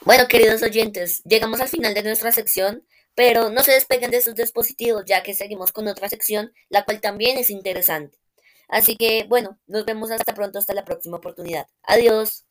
Bueno, 0.02 0.28
queridos 0.28 0.62
oyentes, 0.62 1.24
llegamos 1.24 1.62
al 1.62 1.68
final 1.68 1.96
de 1.96 2.04
nuestra 2.04 2.32
sección, 2.32 2.86
pero 3.20 3.50
no 3.50 3.64
se 3.64 3.74
despeguen 3.74 4.12
de 4.12 4.22
sus 4.22 4.34
dispositivos 4.34 5.04
ya 5.06 5.24
que 5.24 5.34
seguimos 5.34 5.74
con 5.74 5.90
otra 5.90 6.08
sección, 6.08 6.54
la 6.70 6.86
cual 6.86 7.02
también 7.02 7.38
es 7.38 7.50
interesante. 7.50 8.18
Así 8.70 8.96
que, 8.96 9.26
bueno, 9.28 9.60
nos 9.68 9.84
vemos 9.84 10.10
hasta 10.10 10.34
pronto, 10.34 10.58
hasta 10.58 10.74
la 10.74 10.86
próxima 10.86 11.18
oportunidad. 11.18 11.68
Adiós. 11.84 12.46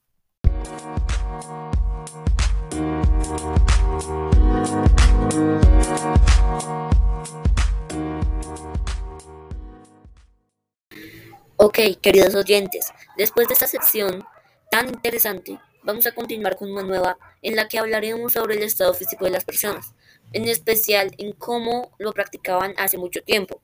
Ok, 11.57 11.79
queridos 12.03 12.35
oyentes, 12.35 12.93
después 13.17 13.49
de 13.49 13.55
esta 13.55 13.67
sección 13.67 14.23
tan 14.71 14.89
interesante, 14.89 15.59
vamos 15.83 16.07
a 16.07 16.13
continuar 16.13 16.57
con 16.57 16.71
una 16.71 16.83
nueva 16.83 17.17
en 17.41 17.57
la 17.57 17.69
que 17.69 17.79
hablaremos 17.79 18.35
sobre 18.35 18.57
el 18.57 18.63
estado 18.65 18.93
físico 18.93 19.25
de 19.25 19.31
las 19.31 19.47
personas, 19.47 19.95
en 20.33 20.49
especial 20.49 21.15
en 21.19 21.33
cómo 21.33 21.93
lo 21.99 22.13
practicaban 22.13 22.75
hace 22.77 22.99
mucho 22.99 23.23
tiempo. 23.23 23.63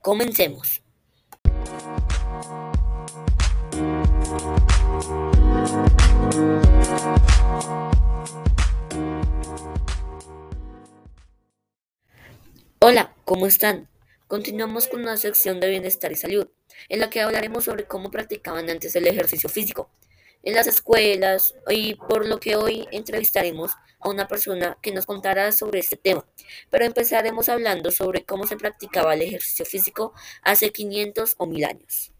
Comencemos. 0.00 0.82
Hola, 12.80 13.14
¿cómo 13.24 13.46
están? 13.46 13.88
Continuamos 14.26 14.88
con 14.88 15.02
una 15.02 15.16
sección 15.16 15.60
de 15.60 15.70
bienestar 15.70 16.12
y 16.12 16.16
salud, 16.16 16.48
en 16.88 17.00
la 17.00 17.08
que 17.08 17.20
hablaremos 17.20 17.64
sobre 17.64 17.84
cómo 17.84 18.10
practicaban 18.10 18.68
antes 18.68 18.94
el 18.96 19.06
ejercicio 19.06 19.48
físico 19.48 19.90
en 20.44 20.54
las 20.54 20.66
escuelas 20.66 21.54
y 21.70 21.94
por 21.94 22.26
lo 22.26 22.38
que 22.38 22.56
hoy 22.56 22.86
entrevistaremos 22.92 23.72
a 24.00 24.08
una 24.08 24.28
persona 24.28 24.76
que 24.82 24.92
nos 24.92 25.06
contará 25.06 25.50
sobre 25.52 25.80
este 25.80 25.96
tema. 25.96 26.26
Pero 26.70 26.84
empezaremos 26.84 27.48
hablando 27.48 27.90
sobre 27.90 28.24
cómo 28.24 28.46
se 28.46 28.56
practicaba 28.56 29.14
el 29.14 29.22
ejercicio 29.22 29.64
físico 29.64 30.12
hace 30.42 30.70
500 30.70 31.34
o 31.38 31.46
1000 31.46 31.64
años. 31.64 32.14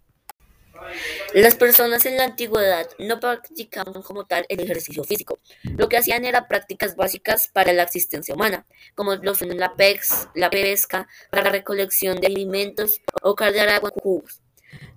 Las 1.35 1.55
personas 1.55 2.05
en 2.05 2.17
la 2.17 2.25
antigüedad 2.25 2.89
no 2.99 3.21
practicaban 3.21 4.03
como 4.03 4.27
tal 4.27 4.45
el 4.49 4.61
ejercicio 4.61 5.05
físico. 5.05 5.39
Lo 5.63 5.89
que 5.89 5.97
hacían 5.97 6.25
eran 6.25 6.49
prácticas 6.49 6.97
básicas 6.97 7.49
para 7.49 7.73
la 7.73 7.85
existencia 7.85 8.35
humana, 8.35 8.67
como 8.95 9.15
lo 9.15 9.35
son 9.35 9.57
la, 9.57 9.75
la 10.35 10.51
pesca, 10.51 11.09
para 11.31 11.45
la 11.45 11.51
recolección 11.51 12.21
de 12.21 12.27
alimentos 12.27 13.01
o 13.23 13.35
cargar 13.35 13.69
agua 13.69 13.91
en 13.95 14.01
cubos. 14.01 14.44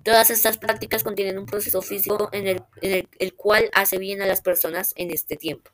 Todas 0.02 0.30
estas 0.30 0.58
prácticas 0.58 1.04
contienen 1.04 1.38
un 1.38 1.46
proceso 1.46 1.82
físico 1.82 2.30
en 2.32 2.46
el, 2.48 3.34
cual 3.34 3.70
hace 3.74 3.98
bien 3.98 4.22
a 4.22 4.26
las 4.26 4.40
personas 4.40 4.92
en 4.96 5.10
este 5.10 5.36
tiempo. 5.36 5.70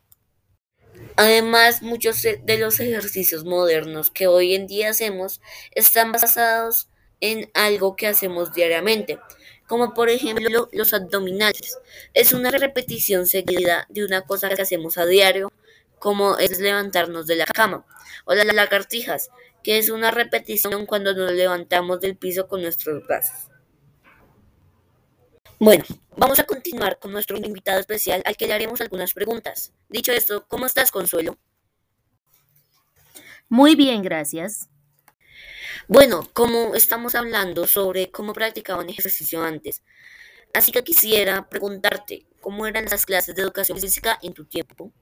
Además, 1.17 1.83
muchos 1.83 2.23
de 2.23 2.59
los 2.59 2.81
ejercicios 2.81 3.45
modernos 3.45 4.11
que 4.11 4.27
hoy 4.27 4.55
en 4.55 4.67
día 4.67 4.91
hacemos 4.91 5.41
están 5.73 6.13
basados 6.13 6.89
en 7.21 7.51
algo 7.55 7.97
que 7.97 8.07
hacemos 8.07 8.53
diariamente, 8.53 9.19
como 9.67 9.95
por 9.95 10.09
ejemplo 10.09 10.69
los 10.73 10.93
abdominales. 10.93 11.79
Es 12.13 12.33
una 12.33 12.51
repetición 12.51 13.27
seguida 13.27 13.87
de 13.89 14.05
una 14.05 14.23
cosa 14.23 14.49
que 14.51 14.63
hacemos 14.63 14.99
a 14.99 15.07
diario, 15.07 15.53
como 15.99 16.39
es 16.39 16.59
levantarnos 16.59 17.27
de 17.27 17.37
la 17.37 17.47
cama, 17.47 17.87
o 18.25 18.35
las 18.35 18.53
lagartijas, 18.53 19.31
que 19.63 19.79
es 19.79 19.89
una 19.89 20.11
repetición 20.11 20.87
cuando 20.87 21.15
nos 21.15 21.33
levantamos 21.33 22.01
del 22.01 22.17
piso 22.17 22.47
con 22.47 22.63
nuestros 22.63 23.07
brazos. 23.07 23.54
Bueno, 25.61 25.85
vamos 26.17 26.39
a 26.39 26.45
continuar 26.45 26.99
con 26.99 27.13
nuestro 27.13 27.37
invitado 27.37 27.79
especial 27.79 28.23
al 28.25 28.37
que 28.37 28.47
le 28.47 28.55
haremos 28.55 28.81
algunas 28.81 29.13
preguntas. 29.13 29.73
Dicho 29.89 30.13
esto, 30.13 30.45
¿cómo 30.49 30.67
estás, 30.67 30.91
Consuelo? 30.91 31.39
Muy 33.49 33.77
bien, 33.77 34.03
gracias. 34.03 34.69
Bueno, 35.87 36.29
como 36.33 36.75
estamos 36.75 37.15
hablando 37.15 37.67
sobre 37.67 38.11
cómo 38.11 38.33
practicaban 38.33 38.89
ejercicio 38.89 39.43
antes, 39.43 39.83
así 40.53 40.73
que 40.73 40.83
quisiera 40.83 41.49
preguntarte, 41.49 42.27
¿cómo 42.41 42.67
eran 42.67 42.87
las 42.87 43.07
clases 43.07 43.35
de 43.35 43.43
educación 43.43 43.79
física 43.79 44.19
en 44.23 44.33
tu 44.33 44.47
tiempo? 44.47 44.93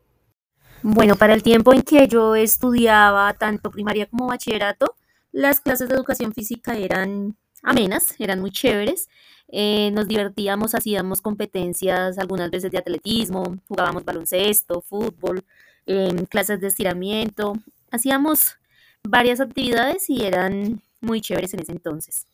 Bueno, 0.82 1.14
para 1.16 1.34
el 1.34 1.42
tiempo 1.42 1.72
en 1.72 1.82
que 1.82 2.08
yo 2.08 2.34
estudiaba 2.34 3.32
tanto 3.34 3.70
primaria 3.70 4.06
como 4.06 4.26
bachillerato, 4.26 4.96
las 5.30 5.60
clases 5.60 5.88
de 5.88 5.94
educación 5.94 6.34
física 6.34 6.76
eran 6.76 7.36
amenas, 7.62 8.16
eran 8.18 8.40
muy 8.40 8.50
chéveres. 8.50 9.08
Eh, 9.54 9.90
nos 9.92 10.08
divertíamos, 10.08 10.74
hacíamos 10.74 11.20
competencias 11.20 12.18
algunas 12.18 12.50
veces 12.50 12.70
de 12.70 12.78
atletismo, 12.78 13.58
jugábamos 13.68 14.02
baloncesto, 14.02 14.80
fútbol, 14.80 15.44
em, 15.84 16.24
clases 16.24 16.58
de 16.60 16.68
estiramiento, 16.68 17.52
hacíamos 17.90 18.56
varias 19.02 19.40
actividades 19.40 20.08
y 20.08 20.24
eran 20.24 20.80
muy 21.02 21.20
chéveres 21.20 21.52
en 21.52 21.60
ese 21.60 21.72
entonces. 21.72 22.26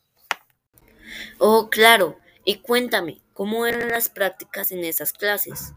Oh, 1.39 1.69
claro. 1.69 2.17
Y 2.45 2.55
cuéntame, 2.59 3.21
¿cómo 3.33 3.65
eran 3.65 3.89
las 3.89 4.07
prácticas 4.07 4.71
en 4.71 4.85
esas 4.85 5.11
clases? 5.11 5.73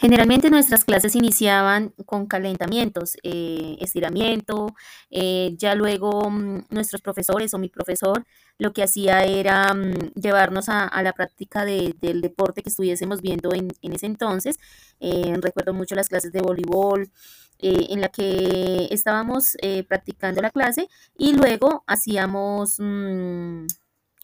Generalmente 0.00 0.48
nuestras 0.48 0.86
clases 0.86 1.14
iniciaban 1.14 1.90
con 2.06 2.24
calentamientos, 2.26 3.18
eh, 3.22 3.76
estiramiento, 3.80 4.74
eh, 5.10 5.54
ya 5.58 5.74
luego 5.74 6.30
mm, 6.30 6.68
nuestros 6.70 7.02
profesores 7.02 7.52
o 7.52 7.58
mi 7.58 7.68
profesor 7.68 8.24
lo 8.56 8.72
que 8.72 8.82
hacía 8.82 9.24
era 9.24 9.74
mm, 9.74 10.14
llevarnos 10.14 10.70
a, 10.70 11.02
la 11.02 11.12
práctica 11.12 11.66
del 11.66 12.22
deporte 12.22 12.62
que 12.62 12.70
estuviésemos 12.70 13.20
viendo 13.20 13.52
en, 13.52 13.68
ese 13.82 14.06
entonces. 14.06 14.58
Eh, 15.00 15.34
recuerdo 15.42 15.74
mucho 15.74 15.94
las 15.94 16.08
clases 16.08 16.32
de 16.32 16.40
voleibol, 16.40 17.10
en 17.62 18.00
la 18.00 18.08
que 18.08 18.88
estábamos 18.90 19.54
practicando 19.86 20.40
la 20.40 20.50
clase 20.50 20.88
y 21.18 21.34
luego 21.34 21.84
hacíamos 21.86 22.76
mm, 22.78 23.66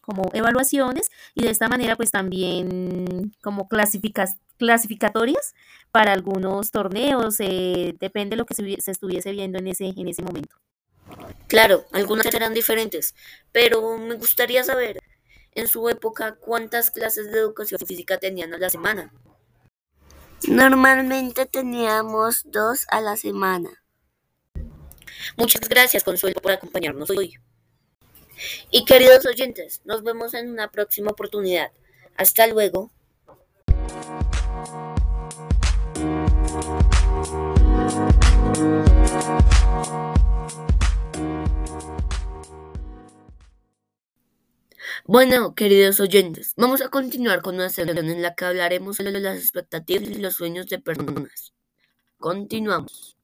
como 0.07 0.31
evaluaciones 0.33 1.11
y 1.35 1.43
de 1.43 1.51
esta 1.51 1.67
manera 1.67 1.97
pues 1.97 2.11
también 2.11 3.35
como 3.43 3.67
clasificas 3.67 4.37
clasificatorias 4.57 5.53
para 5.91 6.13
algunos 6.13 6.71
torneos, 6.71 7.35
eh, 7.39 7.93
depende 7.99 8.31
de 8.31 8.37
lo 8.37 8.45
que 8.45 8.55
se, 8.55 8.91
estuviese 8.91 9.31
viendo 9.33 9.59
en 9.59 9.67
ese, 9.67 9.85
en 9.85 10.07
ese 10.07 10.23
momento. 10.23 10.55
Claro, 11.47 11.85
algunas 11.91 12.25
eran 12.33 12.53
diferentes, 12.53 13.15
pero 13.51 13.97
me 13.97 14.15
gustaría 14.15 14.63
saber, 14.63 14.99
en 15.53 15.67
su 15.67 15.89
época, 15.89 16.35
cuántas 16.35 16.89
clases 16.89 17.31
de 17.31 17.39
educación 17.39 17.79
física 17.85 18.17
tenían 18.17 18.53
a 18.53 18.57
la 18.57 18.69
semana. 18.69 19.13
Normalmente 20.47 21.45
teníamos 21.45 22.43
dos 22.45 22.85
a 22.89 23.01
la 23.01 23.17
semana. 23.17 23.69
Muchas 25.35 25.67
gracias, 25.67 26.03
Consuelo, 26.03 26.39
por 26.41 26.53
acompañarnos 26.53 27.09
hoy. 27.09 27.37
Y 28.71 28.85
queridos 28.85 29.25
oyentes, 29.25 29.81
nos 29.85 30.03
vemos 30.03 30.33
en 30.33 30.49
una 30.49 30.71
próxima 30.71 31.11
oportunidad. 31.11 31.71
Hasta 32.15 32.47
luego. 32.47 32.91
Bueno, 45.05 45.55
queridos 45.55 46.01
oyentes, 46.01 46.53
vamos 46.57 46.81
a 46.81 46.89
continuar 46.89 47.41
con 47.41 47.55
una 47.55 47.69
sección 47.69 47.97
en 47.97 48.21
la 48.21 48.35
que 48.35 48.43
hablaremos 48.43 48.97
de 48.97 49.11
las 49.11 49.37
expectativas 49.37 50.09
y 50.09 50.15
los 50.15 50.35
sueños 50.35 50.67
de 50.67 50.79
personas. 50.79 51.53
Continuamos. 52.17 53.15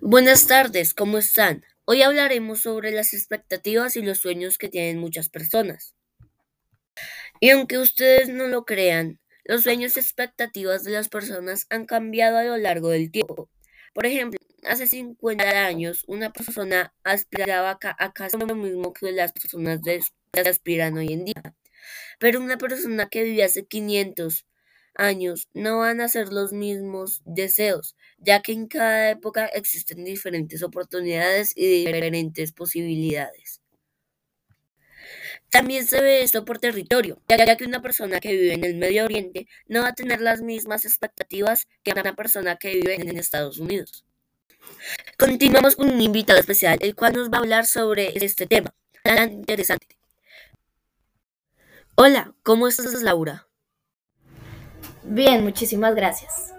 Buenas 0.00 0.46
tardes, 0.46 0.94
¿cómo 0.94 1.18
están? 1.18 1.64
Hoy 1.84 2.02
hablaremos 2.02 2.60
sobre 2.60 2.90
las 2.92 3.12
expectativas 3.12 3.96
y 3.96 4.02
los 4.02 4.18
sueños 4.18 4.56
que 4.56 4.68
tienen 4.68 4.98
muchas 4.98 5.28
personas. 5.28 5.94
Y 7.40 7.50
aunque 7.50 7.78
ustedes 7.78 8.28
no 8.28 8.46
lo 8.46 8.64
crean, 8.64 9.18
los 9.44 9.62
sueños 9.62 9.96
y 9.96 10.00
expectativas 10.00 10.84
de 10.84 10.92
las 10.92 11.08
personas 11.08 11.66
han 11.70 11.86
cambiado 11.86 12.38
a 12.38 12.44
lo 12.44 12.56
largo 12.56 12.90
del 12.90 13.10
tiempo. 13.10 13.48
Por 13.94 14.06
ejemplo, 14.06 14.38
hace 14.64 14.86
50 14.86 15.66
años 15.66 16.04
una 16.06 16.32
persona 16.32 16.94
aspiraba 17.02 17.78
a 17.80 18.12
casi 18.12 18.36
lo 18.36 18.54
mismo 18.54 18.92
que 18.92 19.12
las 19.12 19.32
personas 19.32 19.80
que 19.82 20.00
aspiran 20.40 20.98
hoy 20.98 21.12
en 21.12 21.24
día. 21.24 21.54
Pero 22.18 22.40
una 22.40 22.58
persona 22.58 23.08
que 23.08 23.22
vivía 23.22 23.46
hace 23.46 23.66
500 23.66 24.46
años 24.94 25.48
no 25.54 25.78
van 25.78 26.00
a 26.00 26.08
ser 26.08 26.32
los 26.32 26.52
mismos 26.52 27.22
deseos, 27.24 27.96
ya 28.18 28.40
que 28.42 28.52
en 28.52 28.66
cada 28.66 29.10
época 29.10 29.46
existen 29.46 30.04
diferentes 30.04 30.62
oportunidades 30.62 31.52
y 31.54 31.84
diferentes 31.84 32.52
posibilidades. 32.52 33.60
También 35.50 35.86
se 35.86 36.00
ve 36.00 36.22
esto 36.22 36.44
por 36.44 36.58
territorio, 36.58 37.22
ya 37.28 37.56
que 37.56 37.64
una 37.64 37.80
persona 37.80 38.20
que 38.20 38.32
vive 38.32 38.54
en 38.54 38.64
el 38.64 38.74
Medio 38.74 39.04
Oriente 39.04 39.46
no 39.68 39.82
va 39.82 39.88
a 39.88 39.94
tener 39.94 40.20
las 40.20 40.42
mismas 40.42 40.84
expectativas 40.84 41.68
que 41.82 41.92
una 41.92 42.14
persona 42.14 42.56
que 42.56 42.74
vive 42.74 42.96
en 42.96 43.16
Estados 43.16 43.58
Unidos. 43.58 44.04
Continuamos 45.16 45.76
con 45.76 45.90
un 45.90 46.00
invitado 46.00 46.40
especial, 46.40 46.78
el 46.80 46.94
cual 46.94 47.12
nos 47.12 47.30
va 47.30 47.38
a 47.38 47.40
hablar 47.40 47.66
sobre 47.66 48.12
este 48.24 48.46
tema 48.46 48.74
tan 49.02 49.32
interesante. 49.32 49.95
Hola, 51.98 52.34
¿cómo 52.42 52.68
estás, 52.68 53.00
Laura? 53.00 53.48
Bien, 55.02 55.42
muchísimas 55.42 55.94
gracias. 55.94 56.52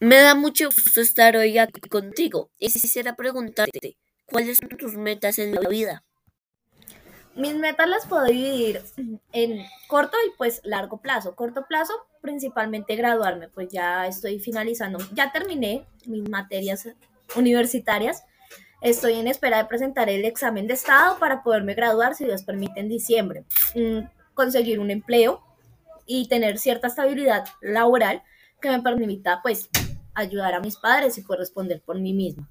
Me 0.00 0.16
da 0.16 0.34
mucho 0.34 0.64
gusto 0.64 1.00
estar 1.00 1.36
hoy 1.36 1.56
aquí 1.56 1.80
contigo 1.82 2.50
y 2.58 2.66
quisiera 2.72 3.14
preguntarte, 3.14 3.96
¿cuáles 4.26 4.58
son 4.58 4.70
tus 4.70 4.94
metas 4.96 5.38
en 5.38 5.54
la 5.54 5.60
vida? 5.68 6.04
Mis 7.36 7.54
metas 7.54 7.88
las 7.88 8.06
puedo 8.06 8.24
dividir 8.24 8.82
en 9.30 9.64
corto 9.86 10.16
y 10.26 10.36
pues 10.36 10.62
largo 10.64 11.00
plazo. 11.00 11.36
Corto 11.36 11.66
plazo, 11.68 11.92
principalmente 12.20 12.96
graduarme, 12.96 13.48
pues 13.48 13.68
ya 13.68 14.08
estoy 14.08 14.40
finalizando, 14.40 14.98
ya 15.12 15.30
terminé 15.30 15.86
mis 16.06 16.28
materias 16.28 16.88
universitarias. 17.36 18.24
Estoy 18.80 19.14
en 19.14 19.26
espera 19.26 19.58
de 19.58 19.64
presentar 19.64 20.08
el 20.08 20.24
examen 20.24 20.68
de 20.68 20.74
estado 20.74 21.18
para 21.18 21.42
poderme 21.42 21.74
graduar, 21.74 22.14
si 22.14 22.24
Dios 22.24 22.44
permite, 22.44 22.78
en 22.80 22.88
diciembre. 22.88 23.44
Mm, 23.74 24.06
conseguir 24.34 24.78
un 24.78 24.90
empleo 24.90 25.42
y 26.06 26.28
tener 26.28 26.58
cierta 26.58 26.86
estabilidad 26.86 27.44
laboral 27.60 28.22
que 28.60 28.70
me 28.70 28.80
permita 28.80 29.40
pues 29.42 29.68
ayudar 30.14 30.54
a 30.54 30.60
mis 30.60 30.76
padres 30.76 31.18
y 31.18 31.22
poder 31.22 31.40
responder 31.40 31.82
por 31.84 31.98
mí 31.98 32.12
misma. 32.12 32.48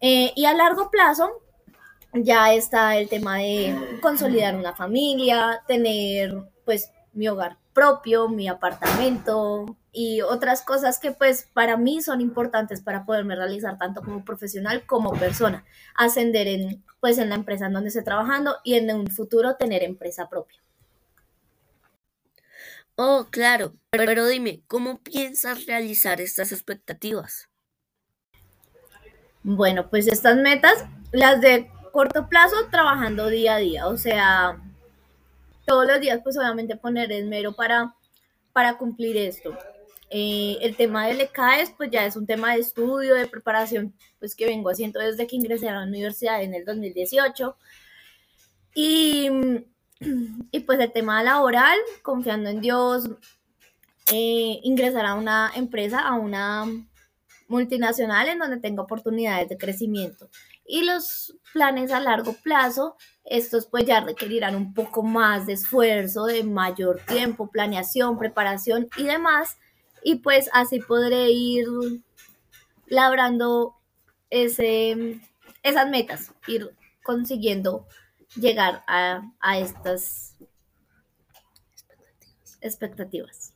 Eh, 0.00 0.32
y 0.36 0.44
a 0.44 0.54
largo 0.54 0.90
plazo, 0.90 1.30
ya 2.12 2.52
está 2.52 2.98
el 2.98 3.08
tema 3.08 3.38
de 3.38 3.74
consolidar 4.02 4.56
una 4.56 4.74
familia, 4.74 5.62
tener 5.66 6.34
pues 6.64 6.90
mi 7.12 7.28
hogar 7.28 7.56
propio, 7.72 8.28
mi 8.28 8.48
apartamento 8.48 9.76
y 9.92 10.20
otras 10.22 10.62
cosas 10.62 10.98
que 10.98 11.12
pues 11.12 11.48
para 11.52 11.76
mí 11.76 12.02
son 12.02 12.20
importantes 12.20 12.80
para 12.80 13.04
poderme 13.04 13.36
realizar 13.36 13.78
tanto 13.78 14.02
como 14.02 14.24
profesional 14.24 14.84
como 14.86 15.12
persona, 15.12 15.64
ascender 15.94 16.46
en 16.46 16.84
pues 17.00 17.18
en 17.18 17.30
la 17.30 17.34
empresa 17.34 17.66
en 17.66 17.72
donde 17.72 17.88
estoy 17.88 18.04
trabajando 18.04 18.56
y 18.62 18.74
en 18.74 18.94
un 18.94 19.06
futuro 19.08 19.56
tener 19.56 19.82
empresa 19.82 20.28
propia. 20.28 20.60
Oh, 22.96 23.26
claro, 23.30 23.74
pero 23.90 24.26
dime, 24.26 24.62
¿cómo 24.66 25.00
piensas 25.00 25.64
realizar 25.64 26.20
estas 26.20 26.52
expectativas? 26.52 27.48
Bueno, 29.42 29.88
pues 29.88 30.06
estas 30.06 30.36
metas, 30.36 30.84
las 31.12 31.40
de 31.40 31.70
corto 31.92 32.28
plazo 32.28 32.56
trabajando 32.70 33.28
día 33.28 33.54
a 33.54 33.58
día, 33.58 33.86
o 33.88 33.96
sea, 33.96 34.60
todos 35.66 35.86
los 35.86 36.00
días 36.00 36.20
pues 36.22 36.36
obviamente 36.36 36.76
poner 36.76 37.12
esmero 37.12 37.52
para, 37.52 37.94
para 38.52 38.76
cumplir 38.78 39.16
esto. 39.16 39.56
Eh, 40.12 40.58
el 40.60 40.76
tema 40.76 41.06
del 41.06 41.20
ECAES 41.20 41.70
pues 41.76 41.90
ya 41.90 42.04
es 42.04 42.16
un 42.16 42.26
tema 42.26 42.54
de 42.54 42.60
estudio, 42.60 43.14
de 43.14 43.26
preparación, 43.26 43.94
pues 44.18 44.34
que 44.34 44.46
vengo 44.46 44.70
haciendo 44.70 44.98
desde 44.98 45.26
que 45.26 45.36
ingresé 45.36 45.68
a 45.68 45.74
la 45.74 45.84
universidad 45.84 46.42
en 46.42 46.54
el 46.54 46.64
2018. 46.64 47.56
Y, 48.74 49.28
y 50.50 50.60
pues 50.60 50.80
el 50.80 50.92
tema 50.92 51.22
laboral, 51.22 51.78
confiando 52.02 52.50
en 52.50 52.60
Dios, 52.60 53.08
eh, 54.12 54.58
ingresar 54.64 55.06
a 55.06 55.14
una 55.14 55.52
empresa, 55.54 56.00
a 56.00 56.14
una 56.14 56.66
multinacional 57.46 58.28
en 58.28 58.38
donde 58.38 58.58
tenga 58.58 58.82
oportunidades 58.82 59.48
de 59.48 59.58
crecimiento. 59.58 60.28
Y 60.64 60.84
los 60.84 61.36
planes 61.52 61.92
a 61.92 62.00
largo 62.00 62.32
plazo, 62.32 62.96
estos 63.30 63.66
pues 63.66 63.86
ya 63.86 64.00
requerirán 64.00 64.56
un 64.56 64.74
poco 64.74 65.04
más 65.04 65.46
de 65.46 65.52
esfuerzo, 65.52 66.26
de 66.26 66.42
mayor 66.42 67.00
tiempo, 67.06 67.48
planeación, 67.48 68.18
preparación 68.18 68.88
y 68.96 69.04
demás. 69.04 69.56
Y 70.02 70.16
pues 70.16 70.50
así 70.52 70.80
podré 70.80 71.30
ir 71.30 71.66
labrando 72.88 73.76
ese, 74.30 75.20
esas 75.62 75.88
metas, 75.88 76.32
ir 76.48 76.74
consiguiendo 77.04 77.86
llegar 78.34 78.82
a, 78.88 79.22
a 79.40 79.58
estas 79.58 80.34
expectativas. 82.60 83.54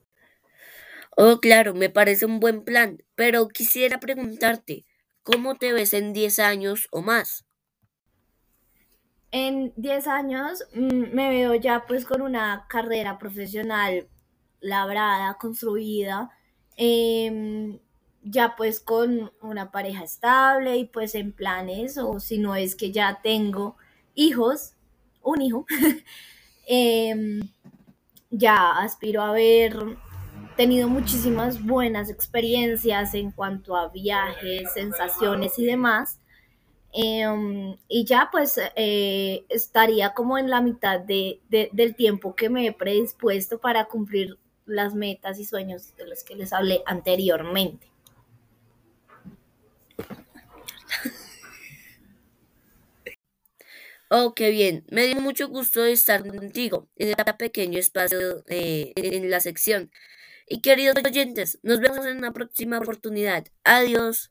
Oh, 1.16 1.38
claro, 1.40 1.74
me 1.74 1.90
parece 1.90 2.26
un 2.26 2.38
buen 2.38 2.62
plan, 2.64 3.02
pero 3.16 3.48
quisiera 3.48 3.98
preguntarte, 3.98 4.84
¿cómo 5.24 5.56
te 5.56 5.72
ves 5.72 5.94
en 5.94 6.12
10 6.12 6.38
años 6.38 6.86
o 6.92 7.02
más? 7.02 7.44
En 9.36 9.72
10 9.74 10.06
años 10.06 10.64
mm, 10.74 11.12
me 11.12 11.28
veo 11.28 11.56
ya 11.56 11.86
pues 11.88 12.04
con 12.04 12.22
una 12.22 12.66
carrera 12.68 13.18
profesional 13.18 14.06
labrada, 14.60 15.34
construida, 15.38 16.30
em, 16.76 17.80
ya 18.22 18.54
pues 18.56 18.78
con 18.78 19.32
una 19.42 19.72
pareja 19.72 20.04
estable 20.04 20.76
y 20.76 20.84
pues 20.84 21.16
en 21.16 21.32
planes, 21.32 21.98
o 21.98 22.20
si 22.20 22.38
no 22.38 22.54
es 22.54 22.76
que 22.76 22.92
ya 22.92 23.18
tengo 23.24 23.76
hijos, 24.14 24.74
un 25.20 25.42
hijo, 25.42 25.66
em, 26.68 27.40
ya 28.30 28.78
aspiro 28.78 29.20
a 29.20 29.32
ver 29.32 29.96
tenido 30.56 30.88
muchísimas 30.88 31.60
buenas 31.60 32.08
experiencias 32.08 33.14
en 33.14 33.32
cuanto 33.32 33.76
a 33.76 33.88
viajes, 33.88 34.72
sensaciones 34.74 35.58
y 35.58 35.64
demás. 35.64 36.20
Em, 36.96 37.76
y 37.88 38.04
ya 38.04 38.28
pues 38.30 38.60
eh, 38.76 39.44
estaría 39.48 40.14
como 40.14 40.38
en 40.38 40.48
la 40.48 40.60
mitad 40.60 41.00
de, 41.00 41.40
del 41.48 41.96
tiempo 41.96 42.36
que 42.36 42.48
me 42.48 42.68
he 42.68 42.72
predispuesto 42.72 43.58
para 43.58 43.86
cumplir 43.86 44.38
las 44.64 44.94
metas 44.94 45.40
y 45.40 45.44
sueños 45.44 45.96
de 45.96 46.06
los 46.06 46.22
que 46.22 46.36
les 46.36 46.52
hablé 46.52 46.82
anteriormente. 46.86 47.88
Oh, 54.08 54.32
qué 54.34 54.50
bien. 54.50 54.84
Me 54.88 55.06
dio 55.06 55.20
mucho 55.20 55.48
gusto 55.48 55.84
estar 55.84 56.24
contigo 56.24 56.88
en 56.94 57.08
este 57.08 57.34
pequeño 57.34 57.80
espacio 57.80 58.44
eh, 58.46 58.92
en 58.94 59.28
la 59.28 59.40
sección. 59.40 59.90
Y 60.46 60.60
queridos 60.60 60.94
oyentes, 61.04 61.58
nos 61.64 61.80
vemos 61.80 62.06
en 62.06 62.18
una 62.18 62.32
próxima 62.32 62.78
oportunidad. 62.78 63.46
Adiós. 63.64 64.30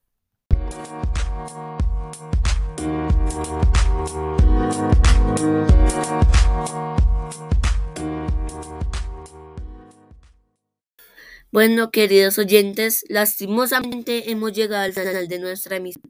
Bueno, 11.54 11.92
queridos 11.92 12.40
oyentes, 12.40 13.06
lastimosamente 13.10 14.32
hemos 14.32 14.54
llegado 14.54 14.84
al 14.84 14.94
final 14.94 15.28
de 15.28 15.38
nuestra 15.38 15.76
emisión. 15.76 16.10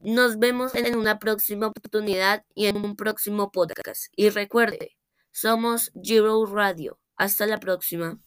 Nos 0.00 0.38
vemos 0.38 0.74
en 0.74 0.96
una 0.96 1.18
próxima 1.18 1.66
oportunidad 1.66 2.44
y 2.54 2.66
en 2.66 2.78
un 2.78 2.96
próximo 2.96 3.52
podcast. 3.52 4.06
Y 4.16 4.30
recuerde, 4.30 4.96
somos 5.32 5.92
Giro 6.02 6.46
Radio. 6.46 6.98
Hasta 7.16 7.46
la 7.46 7.58
próxima. 7.60 8.18